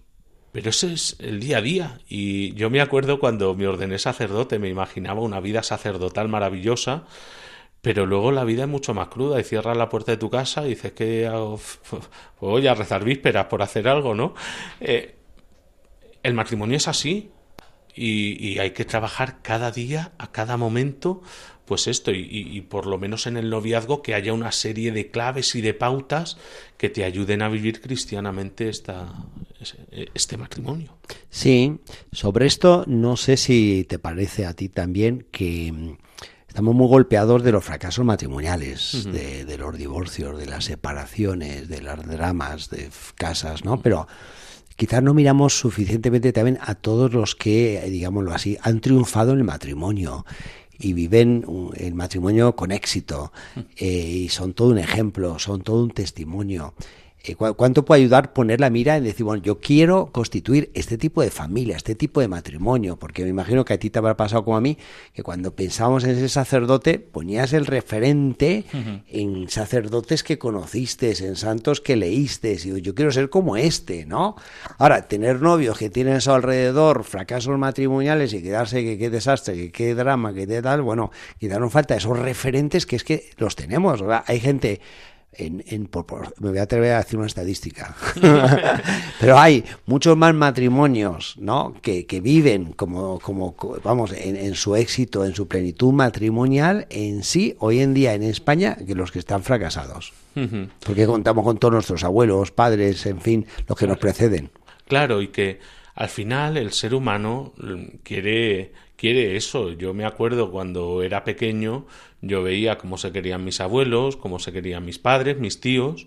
Pero 0.51 0.69
ese 0.69 0.93
es 0.93 1.15
el 1.19 1.39
día 1.39 1.59
a 1.59 1.61
día. 1.61 1.99
Y 2.09 2.53
yo 2.53 2.69
me 2.69 2.81
acuerdo 2.81 3.19
cuando 3.19 3.55
me 3.55 3.67
ordené 3.67 3.99
sacerdote, 3.99 4.59
me 4.59 4.69
imaginaba 4.69 5.21
una 5.21 5.39
vida 5.39 5.63
sacerdotal 5.63 6.27
maravillosa, 6.27 7.05
pero 7.81 8.05
luego 8.05 8.31
la 8.31 8.43
vida 8.43 8.63
es 8.63 8.69
mucho 8.69 8.93
más 8.93 9.07
cruda 9.07 9.39
y 9.39 9.43
cierras 9.43 9.77
la 9.77 9.89
puerta 9.89 10.11
de 10.11 10.17
tu 10.17 10.29
casa 10.29 10.65
y 10.65 10.69
dices 10.69 10.91
que 10.91 11.29
voy 12.41 12.67
a 12.67 12.75
rezar 12.75 13.03
vísperas 13.03 13.45
por 13.45 13.61
hacer 13.61 13.87
algo, 13.87 14.13
¿no? 14.13 14.35
Eh, 14.79 15.15
el 16.23 16.33
matrimonio 16.33 16.77
es 16.77 16.87
así 16.87 17.31
y, 17.95 18.47
y, 18.47 18.59
hay 18.59 18.71
que 18.71 18.85
trabajar 18.85 19.41
cada 19.41 19.71
día, 19.71 20.11
a 20.17 20.31
cada 20.31 20.55
momento, 20.55 21.21
pues 21.71 21.87
esto, 21.87 22.11
y, 22.11 22.59
por 22.67 22.85
lo 22.85 22.97
menos 22.97 23.27
en 23.27 23.37
el 23.37 23.49
noviazgo 23.49 24.01
que 24.01 24.13
haya 24.13 24.33
una 24.33 24.51
serie 24.51 24.91
de 24.91 25.09
claves 25.09 25.55
y 25.55 25.61
de 25.61 25.73
pautas 25.73 26.35
que 26.75 26.89
te 26.89 27.05
ayuden 27.05 27.41
a 27.41 27.47
vivir 27.47 27.79
cristianamente 27.79 28.67
esta, 28.67 29.07
este 30.13 30.35
matrimonio. 30.35 30.97
Sí, 31.29 31.77
sobre 32.11 32.45
esto 32.45 32.83
no 32.87 33.15
sé 33.15 33.37
si 33.37 33.85
te 33.87 33.99
parece 33.99 34.45
a 34.45 34.53
ti 34.53 34.67
también 34.67 35.25
que 35.31 35.71
mm, 35.71 35.91
estamos 36.49 36.75
muy 36.75 36.89
golpeados 36.89 37.41
de 37.41 37.53
los 37.53 37.63
fracasos 37.63 38.03
matrimoniales, 38.03 39.07
de, 39.09 39.45
de, 39.45 39.57
los 39.57 39.77
divorcios, 39.77 40.37
de 40.37 40.47
las 40.47 40.65
separaciones, 40.65 41.69
de 41.69 41.81
las 41.81 42.05
dramas, 42.05 42.69
de 42.69 42.89
casas, 43.15 43.63
¿no? 43.63 43.81
Pero 43.81 44.09
quizás 44.75 45.01
no 45.01 45.13
miramos 45.13 45.57
suficientemente 45.57 46.33
también 46.33 46.57
a 46.59 46.75
todos 46.75 47.13
los 47.13 47.33
que, 47.33 47.81
digámoslo 47.87 48.33
así, 48.33 48.57
han 48.61 48.81
triunfado 48.81 49.31
en 49.31 49.37
el 49.37 49.43
matrimonio 49.45 50.25
y 50.81 50.93
viven 50.93 51.45
el 51.75 51.93
matrimonio 51.93 52.55
con 52.55 52.71
éxito 52.71 53.31
eh, 53.77 53.85
y 53.85 54.29
son 54.29 54.53
todo 54.53 54.69
un 54.69 54.79
ejemplo, 54.79 55.37
son 55.39 55.61
todo 55.61 55.83
un 55.83 55.91
testimonio. 55.91 56.73
Eh, 57.23 57.35
¿Cuánto 57.35 57.85
puede 57.85 58.01
ayudar 58.01 58.33
poner 58.33 58.59
la 58.59 58.69
mira 58.71 58.97
en 58.97 59.03
decir, 59.03 59.23
bueno, 59.23 59.43
yo 59.43 59.59
quiero 59.59 60.07
constituir 60.11 60.71
este 60.73 60.97
tipo 60.97 61.21
de 61.21 61.29
familia, 61.29 61.75
este 61.75 61.93
tipo 61.93 62.19
de 62.19 62.27
matrimonio? 62.27 62.97
Porque 62.97 63.23
me 63.23 63.29
imagino 63.29 63.63
que 63.63 63.73
a 63.73 63.77
ti 63.77 63.91
te 63.91 63.99
habrá 63.99 64.17
pasado 64.17 64.43
como 64.43 64.57
a 64.57 64.61
mí, 64.61 64.77
que 65.13 65.21
cuando 65.21 65.55
pensábamos 65.55 66.03
en 66.03 66.11
ese 66.11 66.29
sacerdote, 66.29 66.97
ponías 66.97 67.53
el 67.53 67.67
referente 67.67 68.65
en 69.07 69.49
sacerdotes 69.49 70.23
que 70.23 70.39
conociste, 70.39 71.13
en 71.25 71.35
santos 71.35 71.79
que 71.79 71.95
leíste, 71.95 72.57
y 72.63 72.81
yo 72.81 72.95
quiero 72.95 73.11
ser 73.11 73.29
como 73.29 73.55
este, 73.55 74.05
¿no? 74.05 74.35
Ahora, 74.79 75.07
tener 75.07 75.41
novios 75.41 75.77
que 75.77 75.89
tienen 75.89 76.15
a 76.15 76.21
su 76.21 76.31
alrededor 76.31 77.03
fracasos 77.03 77.57
matrimoniales 77.57 78.33
y 78.33 78.41
quedarse 78.41 78.83
que 78.83 78.97
qué 78.97 79.09
desastre, 79.11 79.55
que 79.55 79.71
qué 79.71 79.93
drama, 79.93 80.33
que 80.33 80.47
qué 80.47 80.61
tal, 80.61 80.81
bueno, 80.81 81.11
nos 81.39 81.71
falta 81.71 81.95
esos 81.95 82.17
referentes 82.17 82.85
que 82.87 82.95
es 82.95 83.03
que 83.03 83.29
los 83.37 83.55
tenemos, 83.55 84.01
¿verdad? 84.01 84.23
Hay 84.25 84.39
gente 84.39 84.81
en, 85.33 85.89
me 86.39 86.49
voy 86.49 86.57
a 86.57 86.63
atrever 86.63 86.93
a 86.93 86.97
decir 86.97 87.17
una 87.17 87.27
estadística, 87.27 87.95
pero 89.19 89.39
hay 89.39 89.63
muchos 89.85 90.17
más 90.17 90.33
matrimonios 90.33 91.35
¿no? 91.39 91.75
que, 91.81 92.05
que 92.05 92.19
viven 92.19 92.73
como, 92.73 93.19
como 93.19 93.55
vamos, 93.83 94.11
en, 94.11 94.35
en, 94.35 94.55
su 94.55 94.75
éxito, 94.75 95.25
en 95.25 95.33
su 95.33 95.47
plenitud 95.47 95.93
matrimonial 95.93 96.85
en 96.89 97.23
sí, 97.23 97.55
hoy 97.59 97.79
en 97.79 97.93
día 97.93 98.13
en 98.13 98.23
España, 98.23 98.75
que 98.75 98.95
los 98.95 99.11
que 99.11 99.19
están 99.19 99.43
fracasados. 99.43 100.13
Porque 100.85 101.05
contamos 101.05 101.43
con 101.43 101.57
todos 101.57 101.73
nuestros 101.73 102.03
abuelos, 102.03 102.51
padres, 102.51 103.05
en 103.05 103.19
fin, 103.19 103.45
los 103.67 103.77
que 103.77 103.85
nos 103.85 103.97
preceden. 103.97 104.49
Claro, 104.87 105.21
y 105.21 105.27
que 105.27 105.59
al 105.95 106.09
final 106.09 106.57
el 106.57 106.71
ser 106.71 106.93
humano 106.93 107.53
quiere, 108.03 108.71
quiere 109.01 109.35
eso. 109.35 109.71
Yo 109.71 109.95
me 109.95 110.05
acuerdo 110.05 110.51
cuando 110.51 111.01
era 111.01 111.23
pequeño, 111.23 111.87
yo 112.21 112.43
veía 112.43 112.77
cómo 112.77 112.99
se 112.99 113.11
querían 113.11 113.43
mis 113.43 113.59
abuelos, 113.59 114.15
cómo 114.15 114.37
se 114.37 114.51
querían 114.53 114.85
mis 114.85 114.99
padres, 114.99 115.39
mis 115.39 115.59
tíos, 115.59 116.05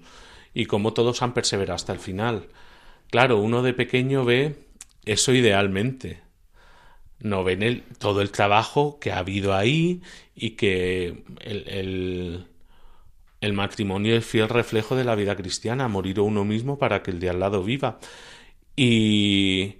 y 0.54 0.66
cómo 0.66 0.94
todos 0.94 1.20
han 1.20 1.34
perseverado 1.34 1.74
hasta 1.74 1.92
el 1.92 1.98
final. 1.98 2.46
Claro, 3.10 3.40
uno 3.40 3.62
de 3.62 3.74
pequeño 3.74 4.24
ve 4.24 4.54
eso 5.06 5.32
idealmente. 5.34 6.22
No 7.18 7.42
ven 7.42 7.64
el, 7.64 7.82
todo 7.98 8.20
el 8.22 8.30
trabajo 8.30 9.00
que 9.00 9.10
ha 9.10 9.18
habido 9.18 9.56
ahí 9.56 10.00
y 10.36 10.50
que 10.50 11.24
el, 11.40 11.68
el, 11.68 12.46
el 13.40 13.52
matrimonio 13.54 14.16
es 14.16 14.24
fiel 14.24 14.48
reflejo 14.48 14.94
de 14.94 15.04
la 15.04 15.16
vida 15.16 15.34
cristiana, 15.34 15.88
morir 15.88 16.20
uno 16.20 16.44
mismo 16.44 16.78
para 16.78 17.02
que 17.02 17.10
el 17.10 17.18
de 17.18 17.30
al 17.30 17.40
lado 17.40 17.64
viva. 17.64 17.98
Y, 18.76 19.78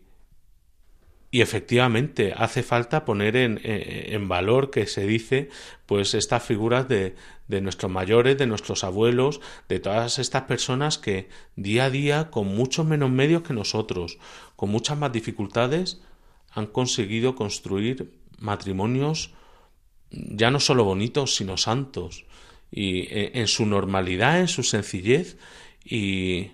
y 1.35 1.41
efectivamente 1.41 2.33
hace 2.37 2.63
falta 2.63 3.05
poner 3.05 3.35
en, 3.35 3.61
en, 3.65 4.29
valor 4.29 4.71
que 4.71 4.87
se 4.87 5.05
dice 5.05 5.49
pues 5.85 6.15
estas 6.15 6.45
figuras 6.45 6.87
de, 6.87 7.17
de, 7.49 7.61
nuestros 7.61 7.91
mayores, 7.91 8.39
de 8.39 8.47
nuestros 8.47 8.85
abuelos, 8.85 9.41
de 9.69 9.81
todas 9.81 10.21
estas 10.21 10.43
personas 10.43 10.97
que 10.97 11.29
día 11.57 11.87
a 11.87 11.91
día, 11.91 12.31
con 12.31 12.47
muchos 12.47 12.87
menos 12.87 13.11
medios 13.11 13.43
que 13.43 13.53
nosotros, 13.53 14.19
con 14.55 14.71
muchas 14.71 14.97
más 14.97 15.11
dificultades, 15.11 16.01
han 16.53 16.69
conseguido 16.69 17.35
construir 17.35 18.13
matrimonios 18.39 19.35
ya 20.13 20.53
no 20.53 20.61
solo 20.61 20.85
bonitos, 20.85 21.35
sino 21.35 21.57
santos, 21.57 22.27
y 22.71 23.09
en 23.11 23.49
su 23.49 23.67
normalidad, 23.67 24.39
en 24.39 24.47
su 24.47 24.63
sencillez, 24.63 25.37
y, 25.85 26.53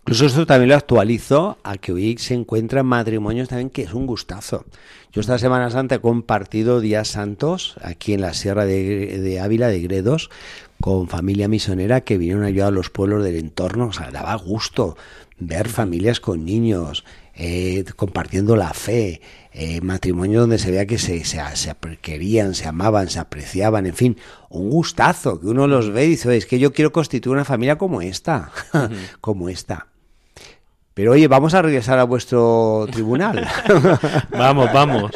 Incluso 0.00 0.24
esto 0.24 0.46
también 0.46 0.70
lo 0.70 0.76
actualizo 0.76 1.58
a 1.64 1.76
que 1.76 1.92
hoy 1.92 2.16
se 2.16 2.32
encuentran 2.32 2.86
matrimonios 2.86 3.48
también 3.48 3.68
que 3.68 3.82
es 3.82 3.92
un 3.92 4.06
gustazo. 4.06 4.64
Yo 5.12 5.20
esta 5.20 5.38
Semana 5.38 5.70
Santa 5.70 5.96
he 5.96 6.00
compartido 6.00 6.80
días 6.80 7.08
santos 7.08 7.76
aquí 7.82 8.14
en 8.14 8.22
la 8.22 8.32
Sierra 8.32 8.64
de, 8.64 9.38
Ávila 9.38 9.68
de 9.68 9.80
Gredos 9.80 10.30
con 10.80 11.08
familia 11.08 11.48
misionera 11.48 12.02
que 12.02 12.16
vinieron 12.16 12.44
a 12.44 12.46
ayudar 12.46 12.68
a 12.68 12.70
los 12.70 12.88
pueblos 12.88 13.22
del 13.22 13.36
entorno. 13.36 13.88
O 13.88 13.92
sea, 13.92 14.10
daba 14.10 14.34
gusto 14.36 14.96
ver 15.38 15.68
familias 15.68 16.20
con 16.20 16.44
niños, 16.44 17.04
eh, 17.34 17.84
compartiendo 17.96 18.56
la 18.56 18.72
fe, 18.72 19.20
eh, 19.60 19.80
matrimonios 19.80 20.42
donde 20.42 20.58
se 20.58 20.70
vea 20.70 20.86
que 20.86 20.98
se, 20.98 21.24
se, 21.24 21.40
se, 21.54 21.74
querían, 22.00 22.54
se 22.54 22.68
amaban, 22.68 23.08
se 23.08 23.18
apreciaban, 23.18 23.86
en 23.86 23.94
fin, 23.94 24.16
un 24.50 24.70
gustazo, 24.70 25.40
que 25.40 25.48
uno 25.48 25.66
los 25.66 25.90
ve 25.90 26.04
y 26.04 26.10
dice, 26.10 26.36
es 26.36 26.46
que 26.46 26.60
yo 26.60 26.72
quiero 26.72 26.92
constituir 26.92 27.34
una 27.34 27.44
familia 27.44 27.76
como 27.76 28.00
esta, 28.00 28.52
como 29.20 29.48
esta. 29.48 29.88
Pero 30.94 31.10
oye, 31.10 31.26
vamos 31.26 31.54
a 31.54 31.62
regresar 31.62 31.98
a 31.98 32.04
vuestro 32.04 32.86
tribunal. 32.92 33.48
vamos, 34.30 34.72
vamos. 34.72 35.10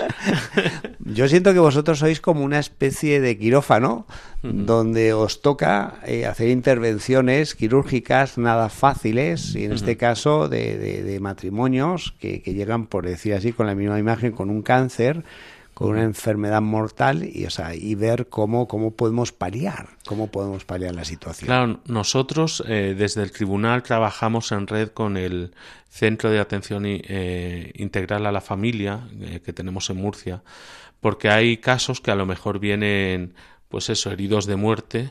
Yo 1.05 1.27
siento 1.29 1.53
que 1.53 1.59
vosotros 1.59 1.99
sois 1.99 2.21
como 2.21 2.45
una 2.45 2.59
especie 2.59 3.21
de 3.21 3.37
quirófano 3.37 4.07
donde 4.43 5.13
os 5.13 5.43
toca 5.43 6.01
eh, 6.07 6.27
hacer 6.27 6.49
intervenciones 6.49 7.55
quirúrgicas 7.55 8.39
nada 8.39 8.69
fáciles, 8.69 9.55
y 9.55 9.65
en 9.65 9.73
este 9.73 9.97
caso 9.97 10.49
de, 10.49 11.19
matrimonios 11.21 12.15
que, 12.21 12.41
llegan, 12.47 12.87
por 12.87 13.07
decir 13.07 13.35
así, 13.35 13.53
con 13.53 13.67
la 13.67 13.75
misma 13.75 13.99
imagen, 13.99 14.33
con 14.33 14.51
un 14.51 14.63
cáncer 14.63 15.25
con 15.75 15.91
una 15.91 16.03
enfermedad 16.03 16.61
mortal 16.61 17.25
y, 17.25 17.47
o 17.47 17.51
sea, 17.51 17.75
y 17.75 17.95
ver 17.95 18.29
cómo, 18.29 18.69
cómo 18.69 18.91
podemos 18.93 19.33
paliar, 19.33 19.89
cómo 20.05 20.31
podemos 20.31 20.65
paliar 20.65 20.95
la 20.95 21.05
situación. 21.05 21.47
Claro, 21.47 21.81
nosotros 21.87 22.63
eh, 22.69 22.95
desde 22.97 23.23
el 23.23 23.33
tribunal 23.33 23.83
trabajamos 23.83 24.53
en 24.53 24.67
red 24.67 24.91
con 24.91 25.17
el 25.17 25.55
Centro 25.89 26.31
de 26.31 26.41
Atención 26.41 26.85
eh, 26.87 27.73
Integral 27.75 28.27
a 28.27 28.33
la 28.33 28.41
Familia 28.41 29.09
eh, 29.21 29.41
que 29.45 29.53
tenemos 29.53 29.89
en 29.91 29.97
Murcia, 29.97 30.43
porque 31.03 31.29
hay 31.29 31.57
casos 31.57 32.01
que 32.01 32.13
a 32.13 32.15
lo 32.15 32.27
mejor 32.27 32.61
vienen, 32.61 33.35
pues 33.69 33.91
eso, 33.91 34.13
heridos 34.13 34.47
de 34.47 34.57
muerte. 34.57 35.11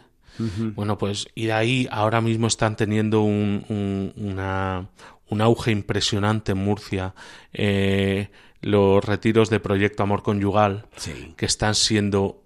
Bueno, 0.74 0.98
pues 0.98 1.28
y 1.36 1.48
de 1.48 1.54
ahí 1.54 1.88
ahora 1.92 2.22
mismo 2.22 2.48
están 2.48 2.76
teniendo 2.76 3.22
un, 3.22 3.66
un, 3.68 4.14
una, 4.16 4.88
un 5.28 5.42
auge 5.42 5.70
impresionante 5.70 6.54
en 6.54 6.60
Murcia. 6.60 7.14
Eh, 7.54 8.30
los 8.62 9.04
retiros 9.04 9.50
de 9.50 9.60
Proyecto 9.60 10.02
Amor 10.02 10.24
Conyugal, 10.24 10.88
que 11.36 11.46
están 11.46 11.76
siendo 11.76 12.42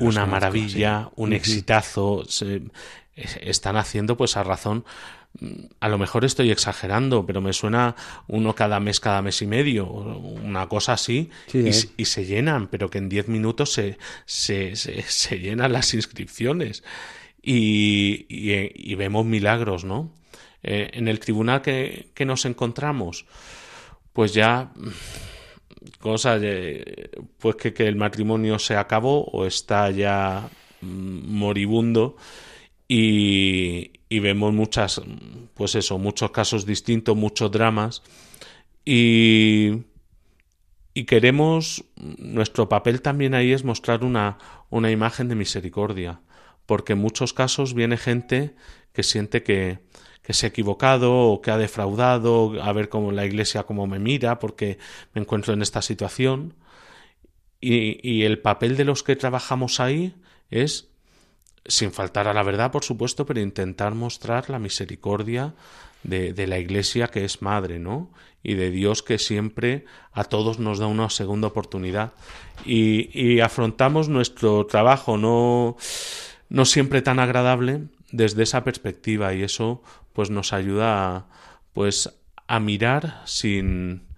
una 0.00 0.24
maravilla, 0.24 1.10
un 1.16 1.32
exitazo, 1.32 2.22
están 3.16 3.76
haciendo 3.76 4.16
pues 4.16 4.36
a 4.36 4.44
razón, 4.44 4.84
a 5.80 5.88
lo 5.88 5.98
mejor 5.98 6.24
estoy 6.24 6.50
exagerando, 6.50 7.24
pero 7.24 7.40
me 7.40 7.52
suena 7.52 7.94
uno 8.26 8.54
cada 8.54 8.80
mes, 8.80 8.98
cada 8.98 9.22
mes 9.22 9.40
y 9.42 9.46
medio, 9.46 9.86
una 9.86 10.68
cosa 10.68 10.94
así, 10.94 11.30
y, 11.52 12.04
se 12.04 12.24
llenan, 12.24 12.66
pero 12.66 12.90
que 12.90 12.98
en 12.98 13.08
diez 13.08 13.28
minutos 13.28 13.72
se, 13.72 13.98
se, 14.26 14.74
se, 14.76 15.38
llenan 15.38 15.72
las 15.72 15.94
inscripciones. 15.94 16.82
Y, 17.40 18.26
y, 18.28 18.94
vemos 18.96 19.24
milagros, 19.24 19.84
¿no? 19.84 20.12
Eh, 20.62 20.90
en 20.94 21.06
el 21.06 21.20
tribunal 21.20 21.62
que, 21.62 22.10
que 22.14 22.24
nos 22.24 22.44
encontramos, 22.44 23.26
pues 24.12 24.34
ya 24.34 24.72
cosa 26.00 26.38
de, 26.38 27.10
pues 27.38 27.54
que, 27.54 27.72
que, 27.72 27.86
el 27.86 27.94
matrimonio 27.94 28.58
se 28.58 28.76
acabó 28.76 29.24
o 29.24 29.46
está 29.46 29.90
ya 29.92 30.48
mm, 30.80 31.32
moribundo 31.32 32.16
y, 32.88 33.92
vemos 34.08 34.54
muchas 34.54 35.00
pues 35.54 35.74
eso 35.74 35.98
muchos 35.98 36.30
casos 36.30 36.64
distintos 36.64 37.14
muchos 37.16 37.50
dramas 37.50 38.02
y 38.84 39.82
y 40.94 41.04
queremos 41.04 41.84
nuestro 41.96 42.68
papel 42.68 43.02
también 43.02 43.34
ahí 43.34 43.52
es 43.52 43.64
mostrar 43.64 44.02
una 44.04 44.38
una 44.70 44.90
imagen 44.90 45.28
de 45.28 45.34
misericordia 45.34 46.20
porque 46.64 46.94
en 46.94 47.00
muchos 47.00 47.34
casos 47.34 47.74
viene 47.74 47.98
gente 47.98 48.54
que 48.92 49.02
siente 49.02 49.42
que 49.42 49.78
que 50.28 50.34
se 50.34 50.44
ha 50.44 50.50
equivocado 50.50 51.30
o 51.30 51.40
que 51.40 51.50
ha 51.50 51.56
defraudado, 51.56 52.62
a 52.62 52.70
ver 52.74 52.90
cómo 52.90 53.12
la 53.12 53.24
iglesia 53.24 53.62
cómo 53.62 53.86
me 53.86 53.98
mira 53.98 54.38
porque 54.38 54.78
me 55.14 55.22
encuentro 55.22 55.54
en 55.54 55.62
esta 55.62 55.80
situación. 55.80 56.52
Y, 57.62 57.98
y 58.06 58.24
el 58.24 58.38
papel 58.38 58.76
de 58.76 58.84
los 58.84 59.02
que 59.02 59.16
trabajamos 59.16 59.80
ahí 59.80 60.14
es, 60.50 60.90
sin 61.68 61.92
faltar 61.92 62.26
a 62.26 62.34
la 62.34 62.42
verdad, 62.42 62.72
por 62.72 62.84
supuesto, 62.84 63.26
pero 63.26 63.40
intentar 63.40 63.94
mostrar 63.94 64.50
la 64.50 64.58
misericordia 64.58 65.54
de, 66.02 66.46
la 66.46 66.58
Iglesia 66.58 67.08
que 67.08 67.24
es 67.24 67.42
madre, 67.42 67.78
¿no? 67.78 68.10
Y 68.42 68.54
de 68.54 68.70
Dios 68.70 69.02
que 69.02 69.18
siempre 69.18 69.84
a 70.12 70.24
todos 70.24 70.58
nos 70.58 70.78
da 70.78 70.86
una 70.86 71.10
segunda 71.10 71.48
oportunidad. 71.48 72.12
Y, 72.64 73.10
y 73.12 73.40
afrontamos 73.40 74.08
nuestro 74.08 74.66
trabajo 74.66 75.16
no, 75.16 75.76
no 76.48 76.64
siempre 76.64 77.02
tan 77.02 77.18
agradable 77.18 77.82
desde 78.10 78.44
esa 78.44 78.64
perspectiva 78.64 79.34
y 79.34 79.42
eso 79.42 79.82
pues 80.12 80.30
nos 80.30 80.52
ayuda 80.52 81.16
a, 81.16 81.26
pues 81.74 82.10
a 82.46 82.58
mirar 82.58 83.22
sin 83.26 84.08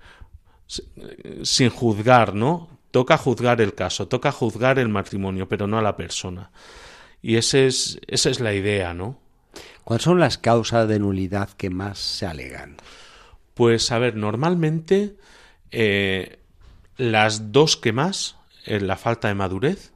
sin 1.42 1.70
juzgar, 1.70 2.34
¿no? 2.34 2.68
Toca 2.90 3.18
juzgar 3.18 3.60
el 3.60 3.74
caso, 3.74 4.08
toca 4.08 4.32
juzgar 4.32 4.78
el 4.78 4.88
matrimonio, 4.88 5.48
pero 5.48 5.66
no 5.66 5.78
a 5.78 5.82
la 5.82 5.96
persona. 5.96 6.50
Y 7.22 7.36
ese 7.36 7.66
es, 7.66 8.00
esa 8.06 8.30
es 8.30 8.40
la 8.40 8.54
idea, 8.54 8.94
¿no? 8.94 9.18
¿Cuáles 9.84 10.04
son 10.04 10.20
las 10.20 10.38
causas 10.38 10.88
de 10.88 10.98
nulidad 10.98 11.50
que 11.50 11.70
más 11.70 11.98
se 11.98 12.26
alegan? 12.26 12.76
Pues 13.54 13.90
a 13.92 13.98
ver, 13.98 14.16
normalmente 14.16 15.16
eh, 15.70 16.38
las 16.96 17.52
dos 17.52 17.76
que 17.76 17.92
más 17.92 18.36
es 18.64 18.82
la 18.82 18.96
falta 18.96 19.28
de 19.28 19.34
madurez 19.34 19.92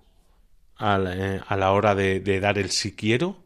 a 0.77 0.99
la, 0.99 1.15
eh, 1.37 1.41
a 1.47 1.57
la 1.57 1.73
hora 1.73 1.95
de, 1.95 2.21
de, 2.21 2.41
dar 2.41 2.59
el 2.59 2.71
si 2.71 2.95
quiero 2.95 3.45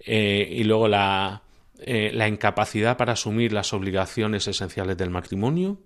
eh, 0.00 0.48
y 0.50 0.64
luego 0.64 0.88
la, 0.88 1.42
eh, 1.86 2.12
la 2.14 2.28
incapacidad 2.28 2.96
para 2.96 3.12
asumir 3.12 3.52
las 3.52 3.72
obligaciones 3.72 4.48
esenciales 4.48 4.96
del 4.96 5.10
matrimonio 5.10 5.78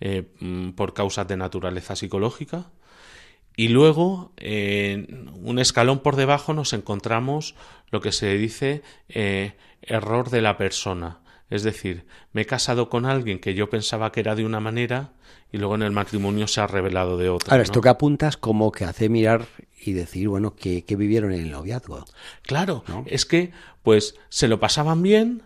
eh, 0.00 0.30
mm, 0.40 0.70
por 0.70 0.94
causas 0.94 1.26
de 1.28 1.36
naturaleza 1.36 1.96
psicológica. 1.96 2.70
Y 3.58 3.66
luego, 3.66 4.30
en 4.36 5.32
un 5.42 5.58
escalón 5.58 5.98
por 5.98 6.14
debajo, 6.14 6.54
nos 6.54 6.72
encontramos 6.72 7.56
lo 7.90 8.00
que 8.00 8.12
se 8.12 8.38
dice 8.38 8.84
error 9.82 10.30
de 10.30 10.42
la 10.42 10.56
persona. 10.56 11.18
Es 11.50 11.64
decir, 11.64 12.06
me 12.32 12.42
he 12.42 12.46
casado 12.46 12.88
con 12.88 13.04
alguien 13.04 13.40
que 13.40 13.54
yo 13.54 13.68
pensaba 13.68 14.12
que 14.12 14.20
era 14.20 14.36
de 14.36 14.44
una 14.44 14.60
manera 14.60 15.10
y 15.50 15.58
luego 15.58 15.74
en 15.74 15.82
el 15.82 15.90
matrimonio 15.90 16.46
se 16.46 16.60
ha 16.60 16.68
revelado 16.68 17.18
de 17.18 17.30
otra. 17.30 17.50
Ahora, 17.50 17.64
esto 17.64 17.80
que 17.80 17.88
apuntas 17.88 18.36
como 18.36 18.70
que 18.70 18.84
hace 18.84 19.08
mirar 19.08 19.46
y 19.76 19.92
decir, 19.92 20.28
bueno, 20.28 20.54
¿qué, 20.54 20.84
vivieron 20.96 21.32
en 21.32 21.40
el 21.40 21.50
noviazgo? 21.50 22.04
Claro, 22.42 22.84
es 23.06 23.26
que 23.26 23.50
pues 23.82 24.14
se 24.28 24.46
lo 24.46 24.60
pasaban 24.60 25.02
bien, 25.02 25.42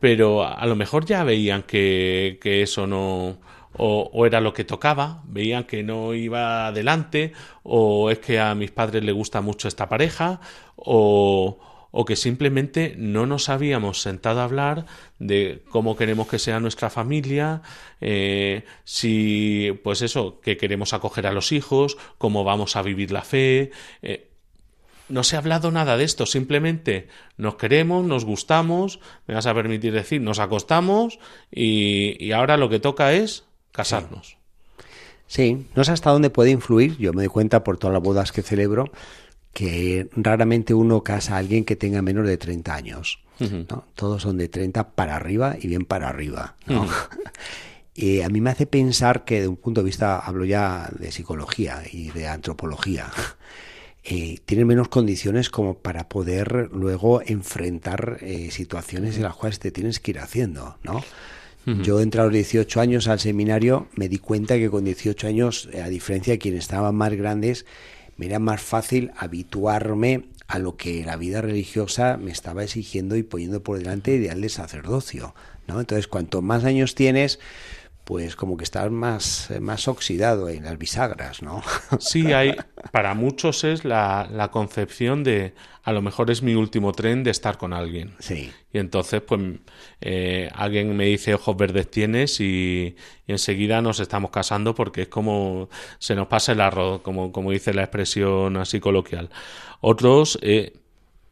pero 0.00 0.44
a 0.44 0.66
lo 0.66 0.76
mejor 0.76 1.06
ya 1.06 1.24
veían 1.24 1.62
que, 1.62 2.38
que 2.42 2.60
eso 2.60 2.86
no... 2.86 3.40
O, 3.76 4.26
era 4.26 4.40
lo 4.40 4.52
que 4.52 4.64
tocaba, 4.64 5.22
veían 5.26 5.64
que 5.64 5.82
no 5.82 6.12
iba 6.14 6.66
adelante, 6.66 7.32
o 7.62 8.10
es 8.10 8.18
que 8.18 8.40
a 8.40 8.54
mis 8.54 8.70
padres 8.70 9.04
les 9.04 9.14
gusta 9.14 9.40
mucho 9.40 9.68
esta 9.68 9.88
pareja, 9.88 10.40
o, 10.76 11.58
o 11.90 12.04
que 12.04 12.16
simplemente 12.16 12.94
no 12.96 13.26
nos 13.26 13.48
habíamos 13.48 14.00
sentado 14.00 14.40
a 14.40 14.44
hablar 14.44 14.86
de 15.18 15.62
cómo 15.70 15.96
queremos 15.96 16.28
que 16.28 16.38
sea 16.38 16.60
nuestra 16.60 16.90
familia, 16.90 17.62
eh, 18.00 18.64
si, 18.84 19.78
pues 19.82 20.02
eso, 20.02 20.40
que 20.40 20.56
queremos 20.56 20.92
acoger 20.92 21.26
a 21.26 21.32
los 21.32 21.52
hijos, 21.52 21.96
cómo 22.18 22.44
vamos 22.44 22.76
a 22.76 22.82
vivir 22.82 23.10
la 23.10 23.22
fe. 23.22 23.70
Eh, 24.02 24.28
no 25.08 25.24
se 25.24 25.34
ha 25.34 25.40
hablado 25.40 25.72
nada 25.72 25.96
de 25.96 26.04
esto, 26.04 26.24
simplemente 26.24 27.08
nos 27.36 27.56
queremos, 27.56 28.04
nos 28.06 28.24
gustamos, 28.24 29.00
me 29.26 29.34
vas 29.34 29.46
a 29.46 29.54
permitir 29.54 29.92
decir, 29.92 30.20
nos 30.20 30.38
acostamos 30.38 31.18
y, 31.50 32.16
y 32.24 32.30
ahora 32.30 32.56
lo 32.56 32.68
que 32.68 32.78
toca 32.78 33.12
es 33.12 33.49
casarnos. 33.72 34.36
Sí. 35.26 35.68
no 35.76 35.84
sé 35.84 35.92
hasta 35.92 36.10
dónde 36.10 36.28
puede 36.28 36.50
influir, 36.50 36.96
yo 36.98 37.12
me 37.12 37.22
doy 37.22 37.28
cuenta 37.28 37.62
por 37.62 37.78
todas 37.78 37.94
las 37.94 38.02
bodas 38.02 38.32
que 38.32 38.42
celebro, 38.42 38.90
que 39.52 40.08
raramente 40.16 40.74
uno 40.74 41.02
casa 41.02 41.34
a 41.34 41.38
alguien 41.38 41.64
que 41.64 41.76
tenga 41.76 42.02
menos 42.02 42.26
de 42.26 42.36
30 42.36 42.74
años. 42.74 43.20
¿no? 43.38 43.84
Todos 43.94 44.22
son 44.22 44.36
de 44.36 44.48
30 44.48 44.90
para 44.90 45.16
arriba 45.16 45.56
y 45.60 45.68
bien 45.68 45.84
para 45.84 46.08
arriba. 46.08 46.56
¿no? 46.66 46.86
y 47.94 48.20
a 48.22 48.28
mí 48.28 48.40
me 48.40 48.50
hace 48.50 48.66
pensar 48.66 49.24
que 49.24 49.40
de 49.40 49.48
un 49.48 49.56
punto 49.56 49.80
de 49.80 49.86
vista, 49.86 50.18
hablo 50.18 50.44
ya 50.44 50.90
de 50.98 51.10
psicología 51.10 51.82
y 51.90 52.10
de 52.10 52.26
antropología, 52.28 53.10
eh, 54.04 54.38
tienen 54.44 54.66
menos 54.66 54.88
condiciones 54.88 55.48
como 55.48 55.78
para 55.78 56.08
poder 56.08 56.70
luego 56.72 57.22
enfrentar 57.22 58.18
eh, 58.20 58.50
situaciones 58.50 59.16
en 59.16 59.22
las 59.22 59.34
cuales 59.34 59.58
te 59.58 59.70
tienes 59.70 60.00
que 60.00 60.10
ir 60.12 60.18
haciendo, 60.18 60.76
¿no? 60.82 61.02
Yo 61.66 62.00
entré 62.00 62.20
a 62.20 62.24
los 62.24 62.32
18 62.32 62.80
años 62.80 63.06
al 63.06 63.20
seminario, 63.20 63.86
me 63.94 64.08
di 64.08 64.18
cuenta 64.18 64.56
que 64.56 64.70
con 64.70 64.84
18 64.84 65.26
años, 65.26 65.68
a 65.80 65.88
diferencia 65.88 66.32
de 66.32 66.38
quienes 66.38 66.60
estaban 66.60 66.94
más 66.94 67.12
grandes, 67.12 67.66
me 68.16 68.26
era 68.26 68.38
más 68.38 68.60
fácil 68.60 69.12
habituarme 69.16 70.24
a 70.48 70.58
lo 70.58 70.76
que 70.76 71.04
la 71.04 71.16
vida 71.16 71.40
religiosa 71.42 72.16
me 72.16 72.32
estaba 72.32 72.64
exigiendo 72.64 73.14
y 73.14 73.22
poniendo 73.22 73.62
por 73.62 73.78
delante 73.78 74.16
ideal 74.16 74.40
de 74.40 74.48
sacerdocio, 74.48 75.34
¿no? 75.68 75.78
Entonces, 75.78 76.08
cuanto 76.08 76.42
más 76.42 76.64
años 76.64 76.96
tienes, 76.96 77.38
pues 78.10 78.34
como 78.34 78.56
que 78.56 78.64
estás 78.64 78.90
más, 78.90 79.52
más 79.60 79.86
oxidado 79.86 80.48
en 80.48 80.64
las 80.64 80.76
bisagras, 80.76 81.42
¿no? 81.42 81.62
Sí, 82.00 82.32
hay, 82.32 82.56
para 82.90 83.14
muchos 83.14 83.62
es 83.62 83.84
la, 83.84 84.28
la, 84.32 84.50
concepción 84.50 85.22
de 85.22 85.54
a 85.84 85.92
lo 85.92 86.02
mejor 86.02 86.28
es 86.32 86.42
mi 86.42 86.56
último 86.56 86.90
tren 86.90 87.22
de 87.22 87.30
estar 87.30 87.56
con 87.56 87.72
alguien. 87.72 88.16
Sí. 88.18 88.50
Y 88.72 88.78
entonces, 88.78 89.22
pues, 89.22 89.40
eh, 90.00 90.50
alguien 90.56 90.96
me 90.96 91.04
dice 91.04 91.34
ojos 91.34 91.56
verdes 91.56 91.88
tienes 91.88 92.40
y, 92.40 92.96
y, 93.28 93.30
enseguida 93.30 93.80
nos 93.80 94.00
estamos 94.00 94.32
casando 94.32 94.74
porque 94.74 95.02
es 95.02 95.08
como 95.08 95.68
se 96.00 96.16
nos 96.16 96.26
pasa 96.26 96.50
el 96.50 96.62
arroz, 96.62 97.02
como, 97.02 97.30
como 97.30 97.52
dice 97.52 97.72
la 97.72 97.82
expresión 97.82 98.56
así 98.56 98.80
coloquial. 98.80 99.30
Otros, 99.82 100.36
eh, 100.42 100.79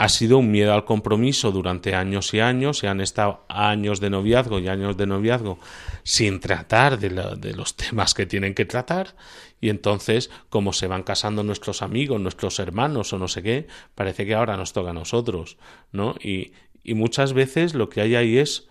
ha 0.00 0.08
sido 0.08 0.38
un 0.38 0.52
miedo 0.52 0.72
al 0.72 0.84
compromiso 0.84 1.50
durante 1.50 1.96
años 1.96 2.32
y 2.32 2.38
años, 2.38 2.84
y 2.84 2.86
han 2.86 3.00
estado 3.00 3.44
años 3.48 3.98
de 3.98 4.10
noviazgo 4.10 4.60
y 4.60 4.68
años 4.68 4.96
de 4.96 5.08
noviazgo 5.08 5.58
sin 6.04 6.38
tratar 6.38 7.00
de, 7.00 7.08
de, 7.36 7.54
los 7.54 7.76
temas 7.76 8.14
que 8.14 8.24
tienen 8.24 8.54
que 8.54 8.64
tratar, 8.64 9.16
y 9.60 9.70
entonces, 9.70 10.30
como 10.50 10.72
se 10.72 10.86
van 10.86 11.02
casando 11.02 11.42
nuestros 11.42 11.82
amigos, 11.82 12.20
nuestros 12.20 12.60
hermanos 12.60 13.12
o 13.12 13.18
no 13.18 13.26
sé 13.26 13.42
qué, 13.42 13.66
parece 13.96 14.24
que 14.24 14.36
ahora 14.36 14.56
nos 14.56 14.72
toca 14.72 14.90
a 14.90 14.94
nosotros, 14.94 15.58
¿no? 15.90 16.14
Y, 16.22 16.52
y 16.84 16.94
muchas 16.94 17.32
veces 17.32 17.74
lo 17.74 17.88
que 17.88 18.00
hay 18.00 18.14
ahí 18.14 18.38
es, 18.38 18.68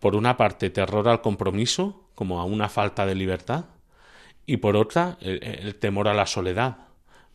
por 0.00 0.16
una 0.16 0.36
parte, 0.36 0.70
terror 0.70 1.08
al 1.08 1.22
compromiso, 1.22 2.08
como 2.16 2.40
a 2.40 2.44
una 2.44 2.68
falta 2.68 3.06
de 3.06 3.14
libertad, 3.14 3.66
y 4.44 4.56
por 4.56 4.74
otra, 4.74 5.18
el 5.20 5.76
temor 5.76 6.08
a 6.08 6.14
la 6.14 6.26
soledad 6.26 6.78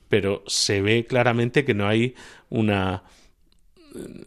pero 0.09 0.43
se 0.47 0.81
ve 0.81 1.05
claramente 1.05 1.65
que 1.65 1.73
no 1.73 1.87
hay 1.87 2.15
una 2.49 3.03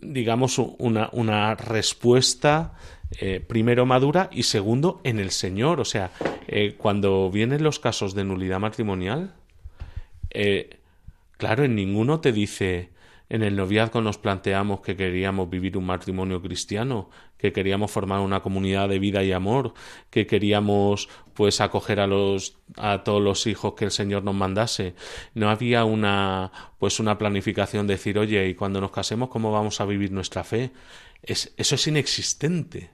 digamos 0.02 0.58
una, 0.58 1.10
una 1.12 1.54
respuesta 1.54 2.74
eh, 3.18 3.40
primero 3.40 3.86
madura 3.86 4.28
y 4.32 4.44
segundo 4.44 5.00
en 5.04 5.18
el 5.18 5.30
Señor. 5.30 5.80
O 5.80 5.84
sea, 5.84 6.12
eh, 6.46 6.74
cuando 6.76 7.30
vienen 7.30 7.62
los 7.62 7.78
casos 7.78 8.14
de 8.14 8.24
nulidad 8.24 8.60
matrimonial, 8.60 9.34
eh, 10.30 10.78
claro, 11.36 11.64
en 11.64 11.74
ninguno 11.74 12.20
te 12.20 12.32
dice 12.32 12.90
en 13.28 13.42
el 13.42 13.56
noviazgo 13.56 14.00
nos 14.00 14.18
planteamos 14.18 14.80
que 14.80 14.96
queríamos 14.96 15.48
vivir 15.48 15.76
un 15.76 15.86
matrimonio 15.86 16.42
cristiano, 16.42 17.10
que 17.40 17.52
queríamos 17.52 17.90
formar 17.90 18.20
una 18.20 18.40
comunidad 18.40 18.88
de 18.88 18.98
vida 18.98 19.24
y 19.24 19.32
amor, 19.32 19.72
que 20.10 20.26
queríamos 20.26 21.08
pues 21.34 21.60
acoger 21.60 22.00
a 22.00 22.06
los 22.06 22.56
a 22.76 23.02
todos 23.02 23.22
los 23.22 23.46
hijos 23.46 23.74
que 23.74 23.86
el 23.86 23.90
Señor 23.90 24.24
nos 24.24 24.34
mandase. 24.34 24.94
No 25.34 25.48
había 25.48 25.84
una 25.84 26.52
pues 26.78 27.00
una 27.00 27.16
planificación 27.16 27.86
de 27.86 27.94
decir, 27.94 28.18
"Oye, 28.18 28.48
y 28.48 28.54
cuando 28.54 28.80
nos 28.80 28.90
casemos 28.90 29.30
cómo 29.30 29.50
vamos 29.52 29.80
a 29.80 29.86
vivir 29.86 30.12
nuestra 30.12 30.44
fe?" 30.44 30.70
Es, 31.22 31.52
eso 31.56 31.74
es 31.74 31.86
inexistente. 31.86 32.90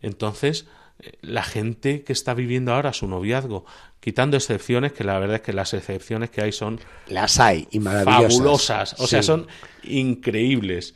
Entonces, 0.00 0.66
la 1.20 1.42
gente 1.42 2.02
que 2.02 2.12
está 2.12 2.34
viviendo 2.34 2.72
ahora 2.72 2.92
su 2.92 3.06
noviazgo, 3.06 3.64
quitando 4.00 4.36
excepciones, 4.36 4.92
que 4.92 5.04
la 5.04 5.18
verdad 5.18 5.36
es 5.36 5.42
que 5.42 5.52
las 5.52 5.74
excepciones 5.74 6.30
que 6.30 6.42
hay 6.42 6.52
son... 6.52 6.80
Las 7.08 7.38
hay, 7.40 7.66
y 7.70 7.80
maravillosas. 7.80 8.34
Fabulosas, 8.34 9.00
o 9.00 9.06
sea, 9.06 9.22
son 9.22 9.46
increíbles, 9.82 10.94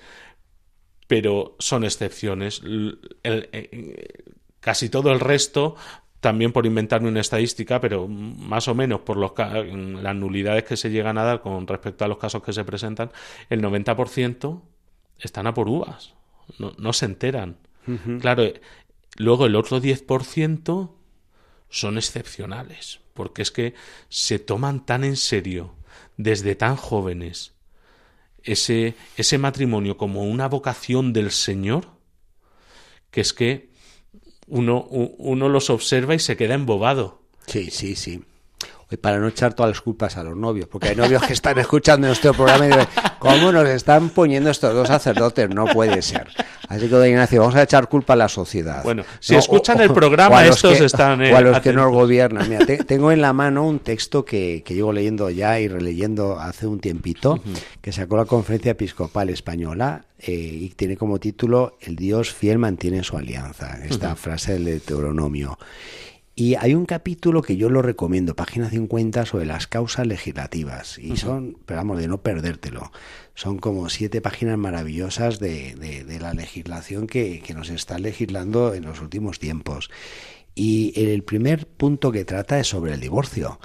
pero 1.10 1.56
son 1.58 1.82
excepciones. 1.82 2.62
Eh, 3.24 4.22
casi 4.60 4.88
todo 4.88 5.10
el 5.10 5.18
resto, 5.18 5.74
también 6.20 6.52
por 6.52 6.66
inventarme 6.66 7.08
una 7.08 7.18
estadística, 7.18 7.80
pero 7.80 8.06
más 8.06 8.68
o 8.68 8.76
menos 8.76 9.00
por 9.00 9.16
los, 9.16 9.32
las 9.36 10.14
nulidades 10.14 10.62
que 10.62 10.76
se 10.76 10.88
llegan 10.88 11.18
a 11.18 11.24
dar 11.24 11.40
con 11.40 11.66
respecto 11.66 12.04
a 12.04 12.08
los 12.08 12.18
casos 12.18 12.44
que 12.44 12.52
se 12.52 12.62
presentan, 12.62 13.10
el 13.48 13.60
90% 13.60 14.62
están 15.18 15.48
a 15.48 15.52
por 15.52 15.68
uvas, 15.68 16.14
no, 16.60 16.74
no 16.78 16.92
se 16.92 17.06
enteran. 17.06 17.56
Claro, 18.20 18.44
Luego 19.16 19.46
el 19.46 19.56
otro 19.56 19.82
10% 19.82 20.92
son 21.70 21.98
excepcionales, 21.98 23.00
porque 23.14 23.42
es 23.42 23.50
que 23.50 23.74
se 24.08 24.38
toman 24.38 24.86
tan 24.86 25.02
en 25.02 25.16
serio 25.16 25.74
desde 26.16 26.54
tan 26.54 26.76
jóvenes 26.76 27.54
ese, 28.44 28.94
ese 29.16 29.38
matrimonio 29.38 29.96
como 29.96 30.24
una 30.24 30.48
vocación 30.48 31.12
del 31.12 31.30
Señor, 31.30 31.86
que 33.10 33.20
es 33.20 33.32
que 33.32 33.70
uno, 34.46 34.82
uno 34.90 35.48
los 35.48 35.70
observa 35.70 36.14
y 36.14 36.18
se 36.18 36.36
queda 36.36 36.54
embobado. 36.54 37.22
Sí, 37.46 37.70
sí, 37.70 37.96
sí 37.96 38.22
para 38.96 39.18
no 39.18 39.28
echar 39.28 39.54
todas 39.54 39.70
las 39.70 39.80
culpas 39.80 40.16
a 40.16 40.24
los 40.24 40.36
novios, 40.36 40.68
porque 40.68 40.88
hay 40.88 40.96
novios 40.96 41.22
que 41.22 41.32
están 41.32 41.58
escuchando 41.58 42.06
nuestro 42.06 42.34
programa 42.34 42.66
y 42.66 42.68
dicen, 42.68 42.88
¿cómo 43.18 43.52
nos 43.52 43.68
están 43.68 44.10
poniendo 44.10 44.50
estos 44.50 44.74
dos 44.74 44.88
sacerdotes? 44.88 45.48
No 45.50 45.66
puede 45.66 46.02
ser. 46.02 46.28
Así 46.70 46.82
que, 46.82 46.94
don 46.94 47.04
Ignacio, 47.04 47.40
vamos 47.40 47.56
a 47.56 47.64
echar 47.64 47.88
culpa 47.88 48.12
a 48.12 48.16
la 48.16 48.28
sociedad. 48.28 48.84
Bueno, 48.84 49.02
si 49.18 49.34
escuchan 49.34 49.80
el 49.80 49.92
programa, 49.92 50.46
estos 50.46 50.80
están... 50.80 51.20
o 51.20 51.36
a 51.36 51.40
los 51.40 51.58
que 51.58 51.72
nos 51.72 51.92
gobiernan. 51.92 52.48
Mira, 52.48 52.64
tengo 52.86 53.10
en 53.10 53.20
la 53.20 53.32
mano 53.32 53.66
un 53.66 53.80
texto 53.80 54.24
que, 54.24 54.62
que, 54.64 54.74
llevo 54.74 54.92
leyendo 54.92 55.30
ya 55.30 55.58
y 55.58 55.66
releyendo 55.66 56.38
hace 56.38 56.68
un 56.68 56.78
tiempito, 56.78 57.42
que 57.80 57.90
sacó 57.90 58.16
la 58.16 58.24
Conferencia 58.24 58.70
Episcopal 58.70 59.30
Española 59.30 60.04
eh, 60.20 60.30
y 60.30 60.68
tiene 60.68 60.96
como 60.96 61.18
título 61.18 61.76
El 61.80 61.96
Dios 61.96 62.32
fiel 62.32 62.58
mantiene 62.58 63.02
su 63.02 63.16
alianza, 63.16 63.80
esta 63.84 64.14
frase 64.14 64.52
del 64.52 64.66
Deuteronomio. 64.66 65.58
Y 66.40 66.54
hay 66.54 66.74
un 66.74 66.86
capítulo 66.86 67.42
que 67.42 67.58
yo 67.58 67.68
lo 67.68 67.82
recomiendo, 67.82 68.34
página 68.34 68.70
50, 68.70 69.26
sobre 69.26 69.44
las 69.44 69.66
causas 69.66 70.06
legislativas. 70.06 70.98
Y 70.98 71.18
son, 71.18 71.58
pero 71.66 71.80
vamos, 71.80 71.98
de 71.98 72.08
no 72.08 72.22
perdértelo. 72.22 72.92
Son 73.34 73.58
como 73.58 73.90
siete 73.90 74.22
páginas 74.22 74.56
maravillosas 74.56 75.38
de, 75.38 75.74
de, 75.74 76.18
la 76.18 76.32
legislación 76.32 77.06
que, 77.06 77.42
que, 77.44 77.52
nos 77.52 77.68
está 77.68 77.98
legislando 77.98 78.72
en 78.72 78.86
los 78.86 79.02
últimos 79.02 79.38
tiempos. 79.38 79.90
Y 80.54 80.94
el 80.96 81.24
primer 81.24 81.66
punto 81.66 82.10
que 82.10 82.24
trata 82.24 82.58
es 82.58 82.68
sobre 82.68 82.94
el 82.94 83.00
divorcio. 83.00 83.60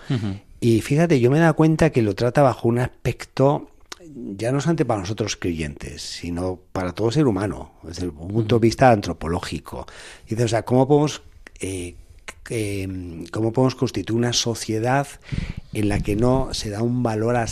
Y 0.59 0.81
fíjate, 0.81 1.21
yo 1.21 1.31
me 1.31 1.38
he 1.38 1.39
dado 1.39 1.55
cuenta 1.55 1.91
que 1.91 2.01
lo 2.01 2.13
trata 2.13 2.41
bajo 2.41 2.67
un 2.67 2.79
aspecto 2.79 3.69
ya 4.38 4.51
no 4.51 4.59
solamente 4.59 4.83
para 4.83 4.99
nosotros 4.99 5.38
creyentes, 5.38 6.01
sino 6.01 6.59
para 6.73 6.91
todo 6.91 7.09
ser 7.09 7.25
humano, 7.25 7.71
desde 7.83 8.03
el 8.03 8.11
punto 8.11 8.59
de 8.59 8.67
vista 8.67 8.91
antropológico. 8.91 9.85
Dice, 10.27 10.43
o 10.43 10.47
sea, 10.49 10.63
¿cómo 10.63 10.88
podemos 10.88 11.21
eh, 11.61 11.95
eh, 12.49 12.88
cómo 13.31 13.51
podemos 13.51 13.75
constituir 13.75 14.17
una 14.17 14.34
sociedad 14.34 15.08
en 15.75 15.89
la 15.89 15.99
que 15.99 16.15
no 16.15 16.53
se 16.53 16.69
da 16.69 16.81
un 16.81 17.03
valor 17.03 17.36
a, 17.36 17.45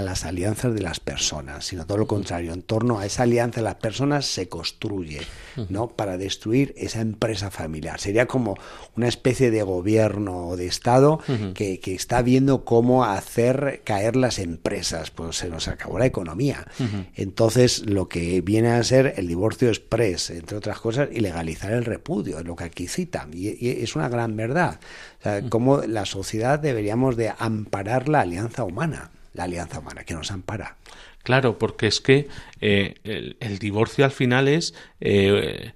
las 0.00 0.24
alianzas 0.24 0.74
de 0.74 0.82
las 0.82 0.98
personas, 0.98 1.64
sino 1.64 1.86
todo 1.86 1.98
lo 1.98 2.08
contrario, 2.08 2.52
en 2.52 2.62
torno 2.62 2.98
a 2.98 3.06
esa 3.06 3.22
alianza 3.22 3.60
de 3.60 3.64
las 3.64 3.76
personas 3.76 4.26
se 4.26 4.48
construye, 4.48 5.20
¿no? 5.68 5.86
Para 5.86 6.18
destruir 6.18 6.74
esa 6.76 7.00
empresa 7.00 7.52
familiar. 7.52 8.00
Sería 8.00 8.26
como 8.26 8.56
una 8.96 9.06
especie 9.06 9.52
de 9.52 9.62
gobierno 9.62 10.48
o 10.48 10.56
de 10.56 10.66
Estado 10.66 11.20
que, 11.54 11.78
está 11.84 12.20
viendo 12.22 12.64
cómo 12.64 13.04
hacer 13.04 13.82
caer 13.84 14.16
las 14.16 14.40
empresas, 14.40 15.12
pues 15.12 15.36
se 15.36 15.48
nos 15.48 15.68
acabó 15.68 16.00
la 16.00 16.06
economía. 16.06 16.66
Entonces, 17.14 17.88
lo 17.88 18.08
que 18.08 18.40
viene 18.40 18.70
a 18.70 18.82
ser 18.82 19.14
el 19.16 19.28
divorcio 19.28 19.68
express, 19.68 20.30
entre 20.30 20.56
otras 20.56 20.80
cosas, 20.80 21.10
y 21.12 21.20
legalizar 21.20 21.72
el 21.72 21.84
repudio, 21.84 22.40
es 22.40 22.44
lo 22.44 22.56
que 22.56 22.64
aquí 22.64 22.88
citan, 22.88 23.30
y, 23.32 23.50
y 23.64 23.82
es 23.82 23.94
una 23.94 24.08
gran 24.08 24.34
verdad. 24.38 24.80
O 25.20 25.22
sea, 25.24 25.42
cómo 25.50 25.82
la 25.82 26.06
sociedad 26.06 26.58
deberíamos 26.58 27.16
de 27.16 27.34
amparar 27.38 28.08
la 28.08 28.20
alianza 28.20 28.64
humana, 28.64 29.10
la 29.34 29.44
alianza 29.44 29.80
humana 29.80 30.04
que 30.04 30.14
nos 30.14 30.30
ampara. 30.30 30.76
Claro, 31.22 31.58
porque 31.58 31.86
es 31.86 32.00
que 32.00 32.28
eh, 32.62 33.36
el, 33.40 33.58
divorcio 33.58 34.06
al 34.06 34.12
final 34.12 34.48
es, 34.48 34.74
eh, 35.00 35.74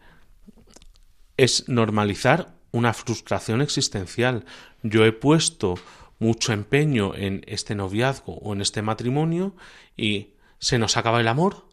es 1.37 1.68
normalizar 1.68 2.55
una 2.70 2.94
frustración 2.94 3.61
existencial. 3.61 4.46
Yo 4.83 5.05
he 5.05 5.12
puesto 5.12 5.75
mucho 6.18 6.53
empeño 6.53 7.14
en 7.14 7.44
este 7.46 7.75
noviazgo 7.75 8.38
o 8.38 8.55
en 8.55 8.62
este 8.62 8.81
matrimonio 8.81 9.55
y 9.96 10.31
se 10.59 10.79
nos 10.79 10.96
acaba 10.96 11.20
el 11.20 11.29
amor 11.29 11.66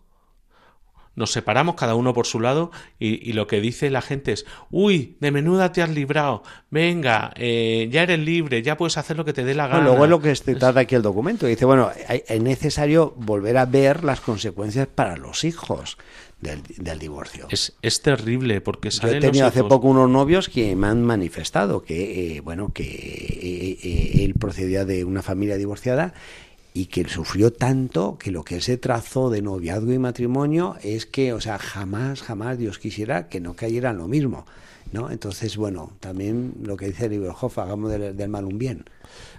nos 1.15 1.32
separamos 1.32 1.76
cada 1.76 1.95
uno 1.95 2.13
por 2.13 2.26
su 2.26 2.39
lado 2.39 2.72
y, 2.98 3.34
lo 3.34 3.48
que 3.48 3.62
dice 3.62 3.89
la 3.89 4.02
gente 4.02 4.32
es, 4.32 4.45
uy, 4.72 5.17
de 5.19 5.32
menuda 5.32 5.72
te 5.72 5.82
has 5.82 5.89
librado, 5.89 6.43
venga, 6.69 7.32
eh, 7.36 7.89
ya 7.91 8.04
eres 8.04 8.19
libre, 8.19 8.62
ya 8.62 8.78
puedes 8.78 8.98
hacer 8.98 9.17
lo 9.17 9.26
que 9.26 9.34
te 9.34 9.43
dé 9.43 9.54
la 9.54 9.67
gana. 9.67 9.84
luego 9.84 10.06
es 10.06 10.10
lo 10.10 10.22
que 10.22 10.36
se 10.36 10.56
trata 10.56 10.82
aquí 10.82 10.95
el 10.95 11.02
documento, 11.02 11.45
dice, 11.45 11.65
bueno, 11.65 11.91
es 12.08 12.41
necesario 12.41 13.13
volver 13.17 13.58
a 13.58 13.65
ver 13.65 14.04
las 14.04 14.22
consecuencias 14.22 14.88
para 14.88 15.17
los 15.17 15.43
hijos. 15.43 15.98
Del, 16.39 17.00
divorcio. 17.00 17.48
Es, 17.50 17.74
es, 17.82 18.02
terrible 18.02 18.62
porque 18.62 18.89
Yo 18.91 19.10
he 19.10 19.19
tenido 19.19 19.45
hace 19.45 19.62
poco 19.62 19.89
unos 19.89 20.10
novios 20.10 20.48
que 20.48 20.74
me 20.74 20.88
han 20.88 21.04
manifestado 21.04 21.84
que, 21.84 22.38
eh, 22.38 22.39
bueno, 22.39 22.72
que 22.74 22.86
eh, 23.84 24.24
él 24.24 24.36
procedía 24.36 24.86
de 24.86 25.04
una 25.04 25.22
familia 25.22 25.58
divorciada 25.58 26.13
y 26.74 26.86
que 26.86 27.08
sufrió 27.08 27.52
tanto 27.52 28.18
que 28.18 28.32
lo 28.32 28.44
que 28.44 28.62
se 28.62 28.78
trazó 28.78 29.30
de 29.30 29.42
noviazgo 29.42 29.92
y 29.92 30.00
matrimonio 30.00 30.76
es 30.84 31.06
que, 31.06 31.34
o 31.34 31.42
sea, 31.42 31.58
jamás, 31.58 32.22
jamás 32.22 32.58
Dios 32.58 32.80
quisiera 32.80 33.28
que 33.28 33.40
no 33.40 33.56
cayera 33.56 33.90
en 33.90 33.98
lo 33.98 34.08
mismo, 34.08 34.46
¿no? 34.92 35.10
Entonces, 35.10 35.58
bueno, 35.58 35.94
también 36.00 36.54
lo 36.64 36.78
que 36.78 36.88
dice 36.88 37.10
Lieberhoff, 37.10 37.58
hagamos 37.58 37.92
del, 37.92 38.30
mal 38.30 38.46
un 38.46 38.58
bien. 38.58 38.86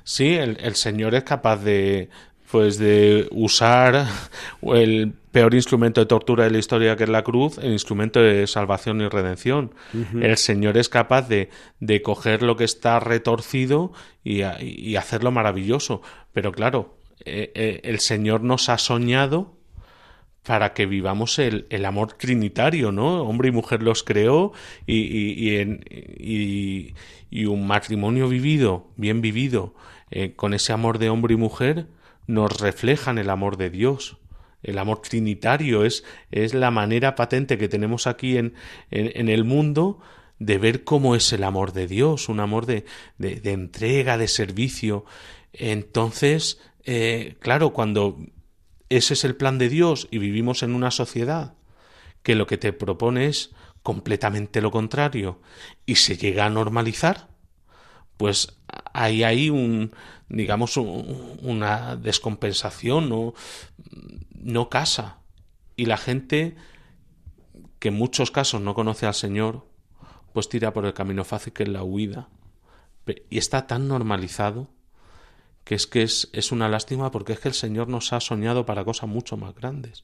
Sí, 0.03 0.35
el, 0.35 0.75
Señor 0.75 1.15
es 1.15 1.23
capaz 1.23 1.59
de, 1.59 2.09
pues 2.51 2.79
de 2.79 3.29
usar 3.31 4.07
el 4.63 5.13
peor 5.31 5.55
instrumento 5.55 6.01
de 6.01 6.07
tortura 6.07 6.45
de 6.45 6.51
la 6.51 6.59
historia 6.59 6.97
que 6.97 7.05
es 7.05 7.11
la 7.11 7.23
cruz, 7.23 7.59
el 7.59 7.71
instrumento 7.73 8.21
de 8.21 8.49
salvación 8.49 9.01
y 9.01 9.09
redención. 9.09 9.73
El 10.21 10.37
Señor 10.37 10.77
es 10.77 10.89
capaz 10.89 11.29
de, 11.29 11.49
de, 11.79 12.03
coger 12.03 12.43
lo 12.43 12.57
que 12.57 12.65
está 12.65 12.99
retorcido 12.99 13.93
y, 14.25 14.43
y 14.61 14.97
hacerlo 14.97 15.31
maravilloso. 15.31 16.03
Pero 16.33 16.51
claro, 16.51 17.00
eh, 17.25 17.53
eh, 17.55 17.81
el 17.85 18.01
Señor 18.01 18.43
nos 18.43 18.69
ha 18.69 18.79
soñado 18.79 19.57
para 20.45 20.73
que 20.73 20.87
vivamos 20.87 21.39
el, 21.39 21.67
el, 21.69 21.85
amor 21.85 22.15
trinitario, 22.15 22.93
¿no? 22.93 23.23
Hombre 23.23 23.49
y 23.49 23.53
mujer 23.53 23.83
los 23.83 24.03
creó 24.03 24.53
y, 24.87 24.97
y, 24.97 26.95
y, 27.31 27.45
un 27.45 27.67
matrimonio 27.67 28.29
vivido, 28.29 28.89
bien 28.97 29.21
vivido, 29.21 29.75
eh, 30.11 30.33
con 30.35 30.55
ese 30.55 30.73
amor 30.73 30.99
de 30.99 31.11
hombre 31.11 31.35
y 31.35 31.37
mujer, 31.37 31.87
nos 32.27 32.59
reflejan 32.59 33.19
el 33.19 33.29
amor 33.29 33.59
de 33.59 33.71
Dios. 33.71 34.17
El 34.63 34.79
amor 34.79 35.03
trinitario 35.03 35.85
es, 35.85 36.05
es 36.31 36.55
la 36.55 36.71
manera 36.71 37.15
patente 37.17 37.59
que 37.59 37.69
tenemos 37.69 38.07
aquí 38.07 38.37
en, 38.37 38.55
en, 38.91 39.29
el 39.29 39.45
mundo 39.45 40.01
de 40.39 40.59
ver 40.59 40.85
cómo 40.85 41.15
es 41.17 41.33
el 41.33 41.45
amor 41.45 41.73
de 41.73 41.87
Dios, 41.87 42.29
un 42.29 42.41
amor 42.41 42.67
de, 42.67 42.85
de 43.19 43.53
entrega, 43.53 44.19
de 44.19 44.29
servicio. 44.29 45.05
Entonces, 45.53 46.61
eh, 46.85 47.37
claro, 47.41 47.73
cuando 47.73 48.19
ese 48.89 49.15
es 49.15 49.25
el 49.25 49.37
plan 49.37 49.59
de 49.59 49.69
Dios 49.69 50.09
y 50.11 50.19
vivimos 50.19 50.63
en 50.63 50.75
una 50.75 50.91
sociedad 50.91 51.55
que 52.23 52.35
lo 52.35 52.47
que 52.47 52.59
te 52.59 52.73
propone 52.73 53.27
es 53.27 53.51
completamente 53.83 54.61
lo 54.61 54.71
contrario 54.71 55.41
y 55.87 55.97
se 55.97 56.17
llega 56.17 56.45
a 56.45 56.51
normalizar, 56.51 57.29
pues 58.17 58.59
hay 58.93 59.23
ahí 59.23 59.49
un, 59.49 59.93
digamos, 60.29 60.77
una 60.77 61.97
descompensación, 61.97 63.09
¿no? 63.09 63.35
no 64.35 64.69
casa. 64.69 65.19
Y 65.77 65.87
la 65.87 65.97
gente 65.97 66.57
que 67.79 67.89
en 67.89 67.95
muchos 67.95 68.31
casos 68.31 68.61
no 68.61 68.75
conoce 68.75 69.07
al 69.07 69.15
Señor, 69.15 69.67
pues 70.33 70.49
tira 70.49 70.73
por 70.73 70.85
el 70.85 70.93
camino 70.93 71.25
fácil 71.25 71.53
que 71.53 71.63
es 71.63 71.69
la 71.69 71.83
huida. 71.83 72.29
Y 73.31 73.39
está 73.39 73.67
tan 73.67 73.89
normalizado 73.89 74.69
que 75.71 75.77
es 75.77 75.87
que 75.87 76.03
es, 76.03 76.29
es 76.33 76.51
una 76.51 76.69
lástima 76.69 77.13
porque 77.13 77.33
es 77.33 77.39
que 77.39 77.47
el 77.47 77.55
Señor 77.55 77.87
nos 77.87 78.13
ha 78.13 78.19
soñado 78.19 78.67
para 78.67 78.85
cosas 78.85 79.09
mucho 79.09 79.37
más 79.37 79.55
grandes. 79.55 80.03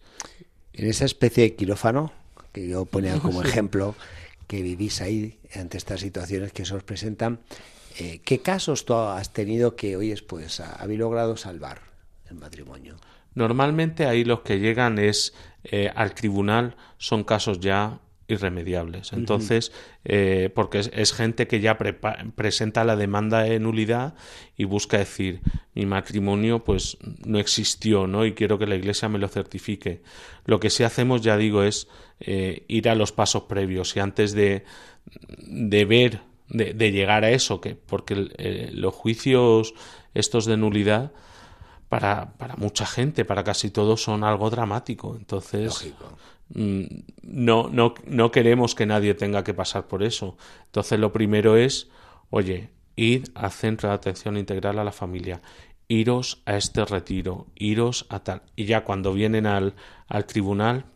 En 0.72 0.88
esa 0.88 1.04
especie 1.06 1.42
de 1.42 1.56
quirófano, 1.56 2.12
que 2.52 2.68
yo 2.68 2.84
ponía 2.84 3.18
como 3.18 3.42
ejemplo, 3.42 3.96
que 4.46 4.62
vivís 4.62 5.00
ahí 5.00 5.40
ante 5.56 5.76
estas 5.76 6.02
situaciones 6.02 6.52
que 6.52 6.64
se 6.64 6.72
os 6.72 6.84
presentan, 6.84 7.40
eh, 7.98 8.20
¿qué 8.24 8.38
casos 8.42 8.84
tú 8.84 8.94
has 8.94 9.32
tenido 9.32 9.74
que, 9.74 9.96
oyes, 9.96 10.22
pues 10.22 10.60
habéis 10.60 11.00
logrado 11.00 11.36
salvar 11.36 11.80
el 12.30 12.36
matrimonio? 12.36 12.94
Normalmente 13.34 14.06
ahí 14.06 14.22
los 14.22 14.42
que 14.42 14.60
llegan 14.60 15.00
es 15.00 15.34
eh, 15.64 15.90
al 15.96 16.14
tribunal 16.14 16.76
son 16.96 17.24
casos 17.24 17.58
ya 17.58 17.98
irremediables. 18.28 19.12
Entonces, 19.12 19.72
eh, 20.04 20.50
porque 20.54 20.80
es, 20.92 21.12
gente 21.12 21.46
que 21.46 21.60
ya 21.60 21.78
presenta 21.78 22.84
la 22.84 22.96
demanda 22.96 23.42
de 23.42 23.58
nulidad 23.60 24.14
y 24.56 24.64
busca 24.64 24.98
decir, 24.98 25.40
mi 25.74 25.86
matrimonio 25.86 26.64
pues 26.64 26.98
no 27.24 27.38
existió, 27.38 28.06
¿no? 28.06 28.26
Y 28.26 28.34
quiero 28.34 28.58
que 28.58 28.66
la 28.66 28.74
Iglesia 28.74 29.08
me 29.08 29.18
lo 29.18 29.28
certifique. 29.28 30.02
Lo 30.44 30.58
que 30.60 30.70
sí 30.70 30.82
hacemos, 30.82 31.22
ya 31.22 31.36
digo, 31.36 31.62
es 31.62 31.88
eh, 32.20 32.64
ir 32.68 32.88
a 32.88 32.94
los 32.94 33.12
pasos 33.12 33.44
previos 33.44 33.94
y 33.96 34.00
antes 34.00 34.32
de, 34.32 34.64
de 35.38 35.84
ver, 35.84 36.20
de, 36.48 36.74
de, 36.74 36.92
llegar 36.92 37.24
a 37.24 37.30
eso, 37.30 37.60
que 37.60 37.74
porque 37.74 38.28
eh, 38.38 38.70
los 38.72 38.94
juicios 38.94 39.74
estos 40.14 40.46
de 40.46 40.56
nulidad 40.56 41.12
para, 41.88 42.32
para 42.38 42.56
mucha 42.56 42.86
gente, 42.86 43.24
para 43.24 43.44
casi 43.44 43.70
todos, 43.70 44.02
son 44.02 44.24
algo 44.24 44.50
dramático. 44.50 45.14
Entonces, 45.16 45.92
Mm, 45.92 46.35
no, 46.48 47.68
no, 47.68 47.94
no 48.06 48.30
queremos 48.30 48.74
que 48.74 48.86
nadie 48.86 49.14
tenga 49.14 49.44
que 49.44 49.54
pasar 49.54 49.88
por 49.88 50.02
eso. 50.02 50.36
Entonces 50.66 50.98
lo 50.98 51.12
primero 51.12 51.56
es, 51.56 51.88
oye, 52.30 52.70
id 52.94 53.28
al 53.34 53.50
centro 53.50 53.88
de 53.88 53.94
atención 53.94 54.36
integral 54.36 54.78
a 54.78 54.84
la 54.84 54.92
familia, 54.92 55.42
iros 55.88 56.42
a 56.46 56.56
este 56.56 56.84
retiro, 56.84 57.46
iros 57.54 58.06
a 58.08 58.20
tal. 58.20 58.42
Y 58.54 58.64
ya 58.64 58.84
cuando 58.84 59.12
vienen 59.12 59.46
al, 59.46 59.74
al 60.08 60.26
tribunal, 60.26 60.86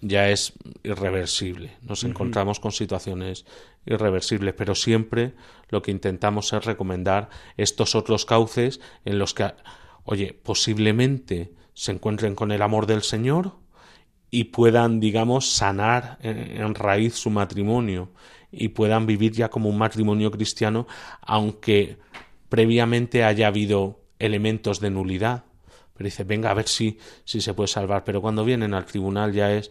ya 0.00 0.30
es 0.30 0.54
irreversible. 0.82 1.76
Nos 1.82 2.04
encontramos 2.04 2.60
con 2.60 2.72
situaciones 2.72 3.44
irreversibles, 3.86 4.54
pero 4.54 4.74
siempre 4.74 5.34
lo 5.68 5.82
que 5.82 5.90
intentamos 5.90 6.52
es 6.52 6.64
recomendar 6.64 7.28
estos 7.56 7.94
otros 7.94 8.24
cauces 8.24 8.80
en 9.04 9.18
los 9.18 9.34
que, 9.34 9.52
oye, 10.04 10.32
posiblemente 10.42 11.52
se 11.74 11.92
encuentren 11.92 12.34
con 12.34 12.50
el 12.52 12.62
amor 12.62 12.86
del 12.86 13.02
Señor, 13.02 13.52
y 14.30 14.44
puedan, 14.44 15.00
digamos, 15.00 15.50
sanar 15.52 16.18
en, 16.22 16.74
raíz 16.74 17.14
su 17.14 17.30
matrimonio 17.30 18.10
y 18.52 18.68
puedan 18.68 19.06
vivir 19.06 19.32
ya 19.32 19.48
como 19.48 19.68
un 19.68 19.78
matrimonio 19.78 20.30
cristiano, 20.30 20.86
aunque 21.22 21.98
previamente 22.48 23.24
haya 23.24 23.48
habido 23.48 24.00
elementos 24.18 24.80
de 24.80 24.90
nulidad. 24.90 25.44
Pero 25.94 26.06
dice, 26.06 26.24
venga, 26.24 26.50
a 26.50 26.54
ver 26.54 26.68
si, 26.68 26.98
si 27.24 27.40
se 27.40 27.54
puede 27.54 27.68
salvar. 27.68 28.04
Pero 28.04 28.22
cuando 28.22 28.44
vienen 28.44 28.74
al 28.74 28.86
tribunal 28.86 29.32
ya 29.32 29.52
es 29.52 29.70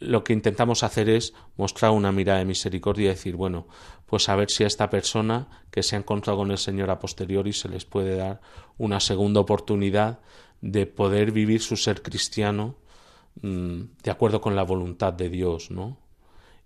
lo 0.00 0.24
que 0.24 0.32
intentamos 0.32 0.82
hacer 0.82 1.08
es 1.08 1.32
mostrar 1.56 1.92
una 1.92 2.12
mirada 2.12 2.40
de 2.40 2.44
misericordia 2.44 3.06
y 3.06 3.08
decir, 3.08 3.36
bueno, 3.36 3.66
pues 4.06 4.28
a 4.28 4.36
ver 4.36 4.50
si 4.50 4.64
a 4.64 4.66
esta 4.66 4.90
persona 4.90 5.48
que 5.70 5.82
se 5.82 5.96
ha 5.96 5.98
encontrado 5.98 6.38
con 6.38 6.50
el 6.50 6.58
Señor 6.58 6.90
a 6.90 6.98
posteriori 6.98 7.52
se 7.52 7.68
les 7.68 7.84
puede 7.84 8.16
dar 8.16 8.40
una 8.76 9.00
segunda 9.00 9.40
oportunidad 9.40 10.20
de 10.60 10.86
poder 10.86 11.32
vivir 11.32 11.60
su 11.60 11.76
ser 11.76 12.02
cristiano 12.02 12.76
de 13.42 14.10
acuerdo 14.10 14.40
con 14.40 14.56
la 14.56 14.62
voluntad 14.62 15.12
de 15.12 15.28
Dios, 15.28 15.70
¿no? 15.70 15.98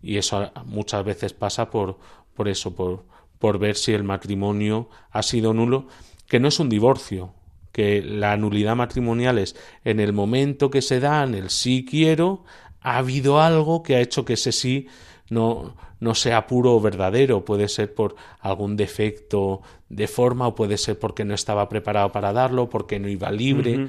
Y 0.00 0.16
eso 0.16 0.50
muchas 0.64 1.04
veces 1.04 1.32
pasa 1.32 1.70
por, 1.70 1.98
por 2.34 2.48
eso, 2.48 2.74
por, 2.74 3.04
por 3.38 3.58
ver 3.58 3.76
si 3.76 3.92
el 3.92 4.04
matrimonio 4.04 4.88
ha 5.10 5.22
sido 5.22 5.52
nulo, 5.52 5.88
que 6.26 6.38
no 6.38 6.48
es 6.48 6.60
un 6.60 6.68
divorcio, 6.68 7.32
que 7.72 8.02
la 8.02 8.36
nulidad 8.36 8.76
matrimonial 8.76 9.38
es 9.38 9.56
en 9.84 10.00
el 10.00 10.12
momento 10.12 10.70
que 10.70 10.82
se 10.82 11.00
da, 11.00 11.24
en 11.24 11.34
el 11.34 11.50
sí 11.50 11.84
quiero, 11.88 12.44
ha 12.80 12.98
habido 12.98 13.40
algo 13.40 13.82
que 13.82 13.96
ha 13.96 14.00
hecho 14.00 14.24
que 14.24 14.34
ese 14.34 14.52
sí 14.52 14.86
no, 15.30 15.74
no 16.00 16.14
sea 16.14 16.46
puro 16.46 16.74
o 16.74 16.80
verdadero, 16.80 17.44
puede 17.44 17.68
ser 17.68 17.94
por 17.94 18.16
algún 18.40 18.76
defecto 18.76 19.62
de 19.88 20.06
forma 20.06 20.46
o 20.46 20.54
puede 20.54 20.78
ser 20.78 20.98
porque 20.98 21.24
no 21.24 21.34
estaba 21.34 21.68
preparado 21.68 22.12
para 22.12 22.32
darlo, 22.32 22.68
porque 22.68 22.98
no 22.98 23.08
iba 23.08 23.30
libre. 23.30 23.88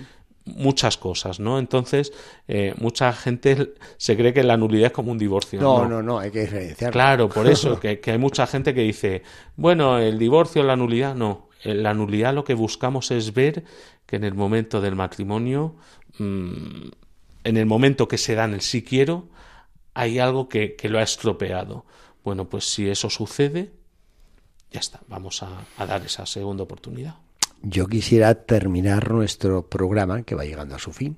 Muchas 0.55 0.97
cosas, 0.97 1.39
¿no? 1.39 1.59
Entonces, 1.59 2.11
eh, 2.47 2.73
mucha 2.77 3.13
gente 3.13 3.73
se 3.97 4.15
cree 4.15 4.33
que 4.33 4.43
la 4.43 4.57
nulidad 4.57 4.87
es 4.87 4.91
como 4.93 5.11
un 5.11 5.17
divorcio. 5.17 5.59
No, 5.61 5.87
no, 5.87 6.01
no, 6.01 6.19
hay 6.19 6.31
que 6.31 6.41
diferenciar. 6.41 6.91
Claro, 6.91 7.29
por 7.29 7.47
eso, 7.51 7.79
que, 7.79 7.99
hay 8.05 8.17
mucha 8.17 8.47
gente 8.47 8.73
que 8.73 8.81
dice, 8.81 9.23
bueno, 9.55 9.99
el 9.99 10.17
divorcio, 10.19 10.63
la 10.63 10.75
nulidad, 10.75 11.15
no. 11.15 11.49
La 11.63 11.93
nulidad 11.93 12.33
lo 12.33 12.43
que 12.43 12.53
buscamos 12.53 13.11
es 13.11 13.33
ver 13.33 13.63
que 14.05 14.15
en 14.15 14.23
el 14.23 14.33
momento 14.33 14.79
del 14.81 14.95
matrimonio, 14.95 15.75
mm, 16.17 16.89
en 17.43 17.57
el 17.57 17.65
momento 17.65 18.07
que 18.07 18.17
se 18.17 18.35
da 18.35 18.45
en 18.45 18.53
el 18.53 18.61
sí 18.61 18.83
quiero, 18.83 19.27
hay 19.93 20.19
algo 20.19 20.47
que, 20.47 20.75
que, 20.75 20.87
lo 20.87 20.99
ha 20.99 21.03
estropeado. 21.03 21.85
Bueno, 22.23 22.47
pues 22.47 22.65
si 22.65 22.89
eso 22.89 23.09
sucede, 23.09 23.71
ya 24.71 24.79
está, 24.79 24.99
vamos 25.07 25.41
a, 25.43 25.85
dar 25.85 26.03
esa 26.05 26.25
segunda 26.25 26.63
oportunidad. 26.63 27.15
Yo 27.61 27.87
quisiera 27.87 28.35
terminar 28.35 29.11
nuestro 29.11 29.67
programa, 29.67 30.23
que 30.23 30.35
va 30.35 30.45
llegando 30.45 30.75
a 30.75 30.79
su 30.79 30.91
fin. 30.91 31.17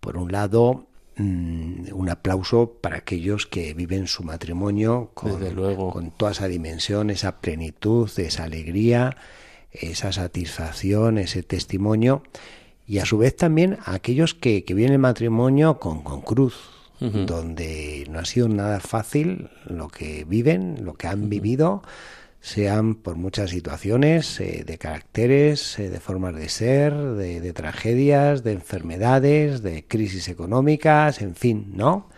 Por 0.00 0.16
un 0.16 0.32
lado, 0.32 0.86
mm, 1.16 1.92
un 1.92 2.08
aplauso 2.10 2.78
para 2.80 2.98
aquellos 2.98 3.46
que 3.46 3.74
viven 3.74 4.06
su 4.06 4.22
matrimonio 4.22 5.10
con, 5.14 5.38
con 5.90 6.10
toda 6.12 6.32
esa 6.32 6.48
dimensión, 6.48 7.10
esa 7.10 7.40
plenitud, 7.40 8.10
esa 8.18 8.44
alegría, 8.44 9.16
esa 9.72 10.12
satisfacción, 10.12 11.18
ese 11.18 11.42
testimonio. 11.42 12.22
Y 12.86 12.98
a 12.98 13.06
su 13.06 13.18
vez 13.18 13.36
también 13.36 13.78
a 13.84 13.94
aquellos 13.94 14.34
que, 14.34 14.64
que 14.64 14.74
viven 14.74 14.92
el 14.92 14.98
matrimonio 14.98 15.78
con, 15.78 16.02
con 16.02 16.20
cruz, 16.20 16.54
donde 17.00 18.06
no 18.08 18.18
ha 18.18 18.24
sido 18.24 18.48
nada 18.48 18.80
fácil 18.80 19.50
lo 19.66 19.88
que 19.88 20.24
viven, 20.24 20.84
lo 20.84 20.94
que 20.94 21.06
han 21.06 21.28
vivido, 21.28 21.82
sean 22.44 22.94
por 22.94 23.16
muchas 23.16 23.48
situaciones 23.48 24.38
eh, 24.38 24.64
de 24.66 24.76
caracteres, 24.76 25.78
eh, 25.78 25.88
de 25.88 25.98
formas 25.98 26.36
de 26.36 26.50
ser, 26.50 26.92
de, 26.94 27.52
tragedias, 27.54 28.44
de 28.44 28.52
enfermedades, 28.52 29.62
de 29.62 29.86
crisis 29.86 30.28
económicas, 30.28 31.22
en 31.22 31.36
fin, 31.36 31.72
¿no? 31.74 32.10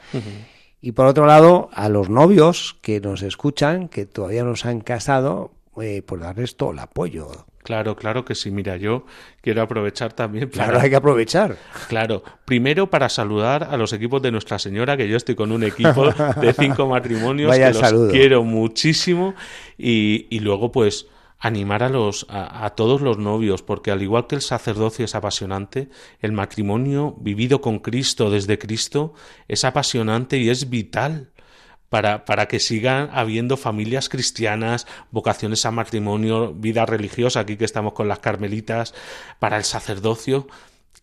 Y 0.81 0.93
por 0.93 1.07
otro 1.07 1.27
lado, 1.27 1.71
a 1.73 1.89
los 1.89 2.11
novios 2.11 2.77
que 2.83 3.01
nos 3.01 3.23
escuchan, 3.23 3.89
que 3.89 4.05
todavía 4.05 4.43
no 4.43 4.57
se 4.57 4.69
han 4.69 4.81
casado, 4.81 5.53
eh, 5.81 6.03
por 6.03 6.19
darles 6.19 6.57
todo 6.57 6.73
el 6.73 6.81
apoyo. 6.81 7.47
Claro, 7.67 7.97
claro 7.97 8.25
que 8.25 8.37
sí. 8.37 8.53
Mira, 8.53 8.77
yo 8.77 9.07
quiero 9.41 9.61
aprovechar 9.61 10.13
también 10.13 10.49
para... 10.49 10.67
Claro, 10.67 10.81
hay 10.81 10.89
que 10.89 10.95
aprovechar. 10.95 11.57
Claro, 11.89 12.23
primero 12.45 12.89
para 12.89 13.09
saludar 13.09 13.65
a 13.65 13.77
los 13.77 13.93
equipos 13.93 14.23
de 14.23 14.31
Nuestra 14.31 14.61
Señora, 14.61 14.97
que 14.97 15.09
yo 15.09 15.17
estoy 15.17 15.35
con 15.35 15.51
un 15.51 15.65
equipo 15.65 16.13
de 16.13 16.53
cinco 16.53 16.87
matrimonios 16.89 17.53
que 17.53 17.73
los 17.73 18.13
quiero 18.13 18.45
muchísimo. 18.45 19.35
Y, 19.77 20.29
y 20.31 20.39
luego, 20.39 20.71
pues, 20.71 21.09
animar 21.41 21.83
a 21.83 21.89
los 21.89 22.25
a, 22.29 22.65
a, 22.65 22.77
todos 22.77 23.01
los 23.01 23.19
novios 23.19 23.63
porque 23.63 23.91
al 23.91 24.01
igual 24.01 24.29
que 24.29 24.37
el 24.37 24.43
sacerdocio 24.43 25.05
es 25.05 25.15
apasionante 25.15 25.91
el 26.23 26.33
matrimonio 26.33 27.15
vivido 27.19 27.61
con 27.61 27.81
Cristo 27.81 28.31
desde 28.31 28.59
Cristo 28.59 29.13
es 29.47 29.63
apasionante 29.65 30.39
y 30.39 30.49
es 30.49 30.71
vital 30.71 31.29
para, 31.89 32.25
para 32.25 32.47
que 32.47 32.61
sigan 32.61 33.11
habiendo 33.13 33.57
familias 33.57 34.09
cristianas, 34.09 34.87
vocaciones 35.11 35.65
a 35.67 35.71
matrimonio, 35.71 36.53
vida 36.53 36.87
religiosa, 36.87 37.41
aquí 37.41 37.57
que 37.57 37.65
estamos 37.65 37.93
con 37.93 38.09
las 38.09 38.19
carmelitas, 38.19 38.95
para 39.39 39.57
el 39.57 39.65
sacerdocio, 39.65 40.47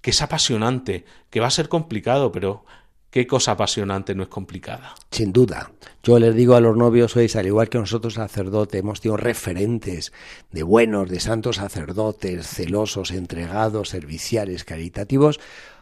que 0.01 0.11
es 0.11 0.21
apasionante, 0.21 1.05
que 1.29 1.39
va 1.39 1.47
a 1.47 1.51
ser 1.51 1.69
complicado, 1.69 2.31
pero 2.31 2.65
¿Qué 3.13 3.27
cosa 3.27 3.51
apasionante 3.51 4.15
no 4.15 4.23
es 4.23 4.29
complicada? 4.29 4.95
Sin 5.11 5.31
duda. 5.31 5.71
Yo 6.01 6.17
les 6.17 6.33
digo 6.33 6.55
a 6.55 6.59
los 6.59 6.75
novios, 6.75 7.11
sois 7.11 7.35
al 7.35 7.45
igual 7.45 7.69
que 7.69 7.77
nosotros 7.77 8.15
sacerdotes, 8.15 8.79
hemos 8.79 9.01
tenido 9.01 9.17
referentes 9.17 10.11
de 10.49 10.63
buenos, 10.63 11.11
de 11.11 11.19
santos 11.19 11.57
sacerdotes, 11.57 12.47
celosos, 12.47 13.11
entregados, 13.11 13.89
serviciales, 13.89 14.63
caritativos. 14.63 15.39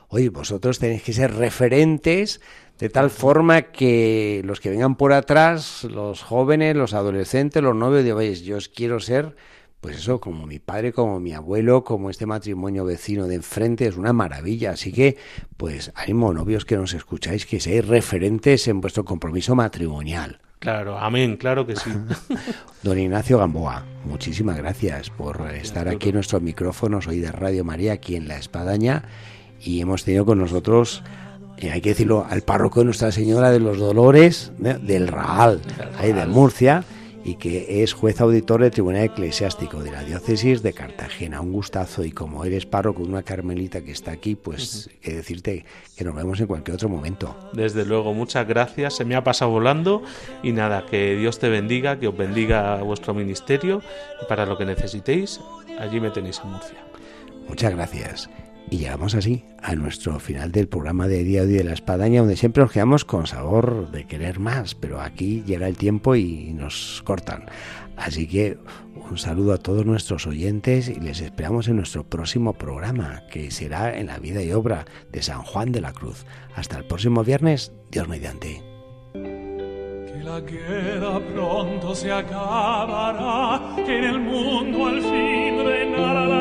Oye, 0.09 0.27
vosotros 0.27 0.79
tenéis 0.79 1.03
que 1.03 1.13
ser 1.13 1.33
referentes 1.33 2.41
de 2.81 2.89
tal 2.89 3.11
forma 3.11 3.61
que 3.61 4.41
los 4.43 4.59
que 4.59 4.71
vengan 4.71 4.95
por 4.95 5.13
atrás, 5.13 5.83
los 5.83 6.23
jóvenes, 6.23 6.75
los 6.75 6.95
adolescentes, 6.95 7.61
los 7.61 7.75
novios, 7.75 8.03
digo, 8.03 8.19
yo 8.23 8.57
quiero 8.73 8.99
ser, 8.99 9.35
pues 9.81 9.97
eso, 9.97 10.19
como 10.19 10.47
mi 10.47 10.57
padre, 10.57 10.91
como 10.91 11.19
mi 11.19 11.31
abuelo, 11.31 11.83
como 11.83 12.09
este 12.09 12.25
matrimonio 12.25 12.83
vecino 12.83 13.27
de 13.27 13.35
enfrente, 13.35 13.85
es 13.85 13.97
una 13.97 14.13
maravilla. 14.13 14.71
Así 14.71 14.91
que, 14.91 15.17
pues, 15.57 15.91
ánimo, 15.93 16.33
novios 16.33 16.65
que 16.65 16.75
nos 16.75 16.95
escucháis, 16.95 17.45
que 17.45 17.59
seáis 17.59 17.87
referentes 17.87 18.67
en 18.67 18.81
vuestro 18.81 19.05
compromiso 19.05 19.53
matrimonial. 19.53 20.41
Claro, 20.57 20.97
amén, 20.97 21.37
claro 21.37 21.67
que 21.67 21.75
sí. 21.75 21.91
Don 22.81 22.97
Ignacio 22.97 23.37
Gamboa, 23.37 23.85
muchísimas 24.05 24.57
gracias 24.57 25.11
por 25.11 25.39
estar 25.51 25.87
aquí 25.87 26.09
en 26.09 26.15
nuestros 26.15 26.41
micrófonos 26.41 27.07
hoy 27.07 27.19
de 27.19 27.31
Radio 27.31 27.63
María, 27.63 27.93
aquí 27.93 28.15
en 28.15 28.27
La 28.27 28.37
Espadaña, 28.37 29.03
y 29.59 29.81
hemos 29.81 30.03
tenido 30.03 30.25
con 30.25 30.39
nosotros 30.39 31.03
hay 31.69 31.81
que 31.81 31.89
decirlo, 31.89 32.25
al 32.29 32.41
párroco 32.41 32.79
de 32.79 32.85
Nuestra 32.85 33.11
Señora 33.11 33.51
de 33.51 33.59
los 33.59 33.77
Dolores 33.77 34.51
del 34.57 35.07
Raal, 35.07 35.61
ahí 35.97 36.13
de 36.13 36.25
Murcia, 36.25 36.83
y 37.23 37.35
que 37.35 37.83
es 37.83 37.93
juez 37.93 38.19
auditor 38.19 38.61
del 38.61 38.71
Tribunal 38.71 39.03
Eclesiástico 39.03 39.83
de 39.83 39.91
la 39.91 40.03
Diócesis 40.03 40.63
de 40.63 40.73
Cartagena. 40.73 41.41
Un 41.41 41.51
gustazo 41.51 42.03
y 42.03 42.11
como 42.11 42.45
eres 42.45 42.65
párroco 42.65 43.03
de 43.03 43.09
una 43.09 43.23
carmelita 43.23 43.81
que 43.81 43.91
está 43.91 44.11
aquí, 44.11 44.35
pues 44.35 44.89
que 45.01 45.13
decirte 45.13 45.65
que 45.95 46.03
nos 46.03 46.15
vemos 46.15 46.39
en 46.39 46.47
cualquier 46.47 46.75
otro 46.75 46.89
momento. 46.89 47.35
Desde 47.53 47.85
luego, 47.85 48.13
muchas 48.13 48.47
gracias, 48.47 48.95
se 48.95 49.05
me 49.05 49.15
ha 49.15 49.23
pasado 49.23 49.51
volando 49.51 50.01
y 50.41 50.51
nada, 50.51 50.85
que 50.89 51.15
Dios 51.15 51.37
te 51.37 51.49
bendiga, 51.49 51.99
que 51.99 52.07
os 52.07 52.17
bendiga 52.17 52.81
vuestro 52.81 53.13
ministerio 53.13 53.81
y 54.21 54.25
para 54.25 54.45
lo 54.45 54.57
que 54.57 54.65
necesitéis, 54.65 55.39
allí 55.79 55.99
me 55.99 56.09
tenéis 56.09 56.41
en 56.43 56.51
Murcia. 56.51 56.77
Muchas 57.47 57.71
gracias. 57.75 58.29
Y 58.69 58.77
llegamos 58.77 59.15
así 59.15 59.43
a 59.61 59.75
nuestro 59.75 60.19
final 60.19 60.51
del 60.51 60.67
programa 60.67 61.07
de 61.07 61.23
Día 61.23 61.45
de 61.45 61.63
la 61.63 61.73
Espadaña, 61.73 62.21
donde 62.21 62.37
siempre 62.37 62.63
nos 62.63 62.71
quedamos 62.71 63.03
con 63.03 63.27
sabor 63.27 63.91
de 63.91 64.05
querer 64.05 64.39
más, 64.39 64.75
pero 64.75 65.01
aquí 65.01 65.43
llega 65.45 65.67
el 65.67 65.75
tiempo 65.75 66.15
y 66.15 66.53
nos 66.53 67.01
cortan. 67.03 67.45
Así 67.97 68.27
que 68.27 68.57
un 68.95 69.17
saludo 69.17 69.53
a 69.53 69.57
todos 69.57 69.85
nuestros 69.85 70.25
oyentes 70.25 70.87
y 70.87 70.99
les 70.99 71.19
esperamos 71.21 71.67
en 71.67 71.75
nuestro 71.75 72.03
próximo 72.03 72.53
programa, 72.53 73.23
que 73.29 73.51
será 73.51 73.97
en 73.97 74.07
la 74.07 74.17
vida 74.19 74.41
y 74.41 74.53
obra 74.53 74.85
de 75.11 75.21
San 75.21 75.43
Juan 75.43 75.71
de 75.71 75.81
la 75.81 75.91
Cruz. 75.93 76.25
Hasta 76.55 76.77
el 76.77 76.85
próximo 76.85 77.23
viernes, 77.23 77.73
Dios 77.91 78.07
mediante. 78.07 78.63
Que 79.13 80.23
la 80.23 80.39
guerra 80.39 81.19
pronto 81.33 81.93
se 81.93 82.11
acabará, 82.11 83.75
que 83.85 83.97
en 83.97 84.03
el 84.05 84.19
mundo 84.19 84.87
al 84.87 85.01
fin 85.01 85.65
reinará 85.65 86.25
la 86.25 86.40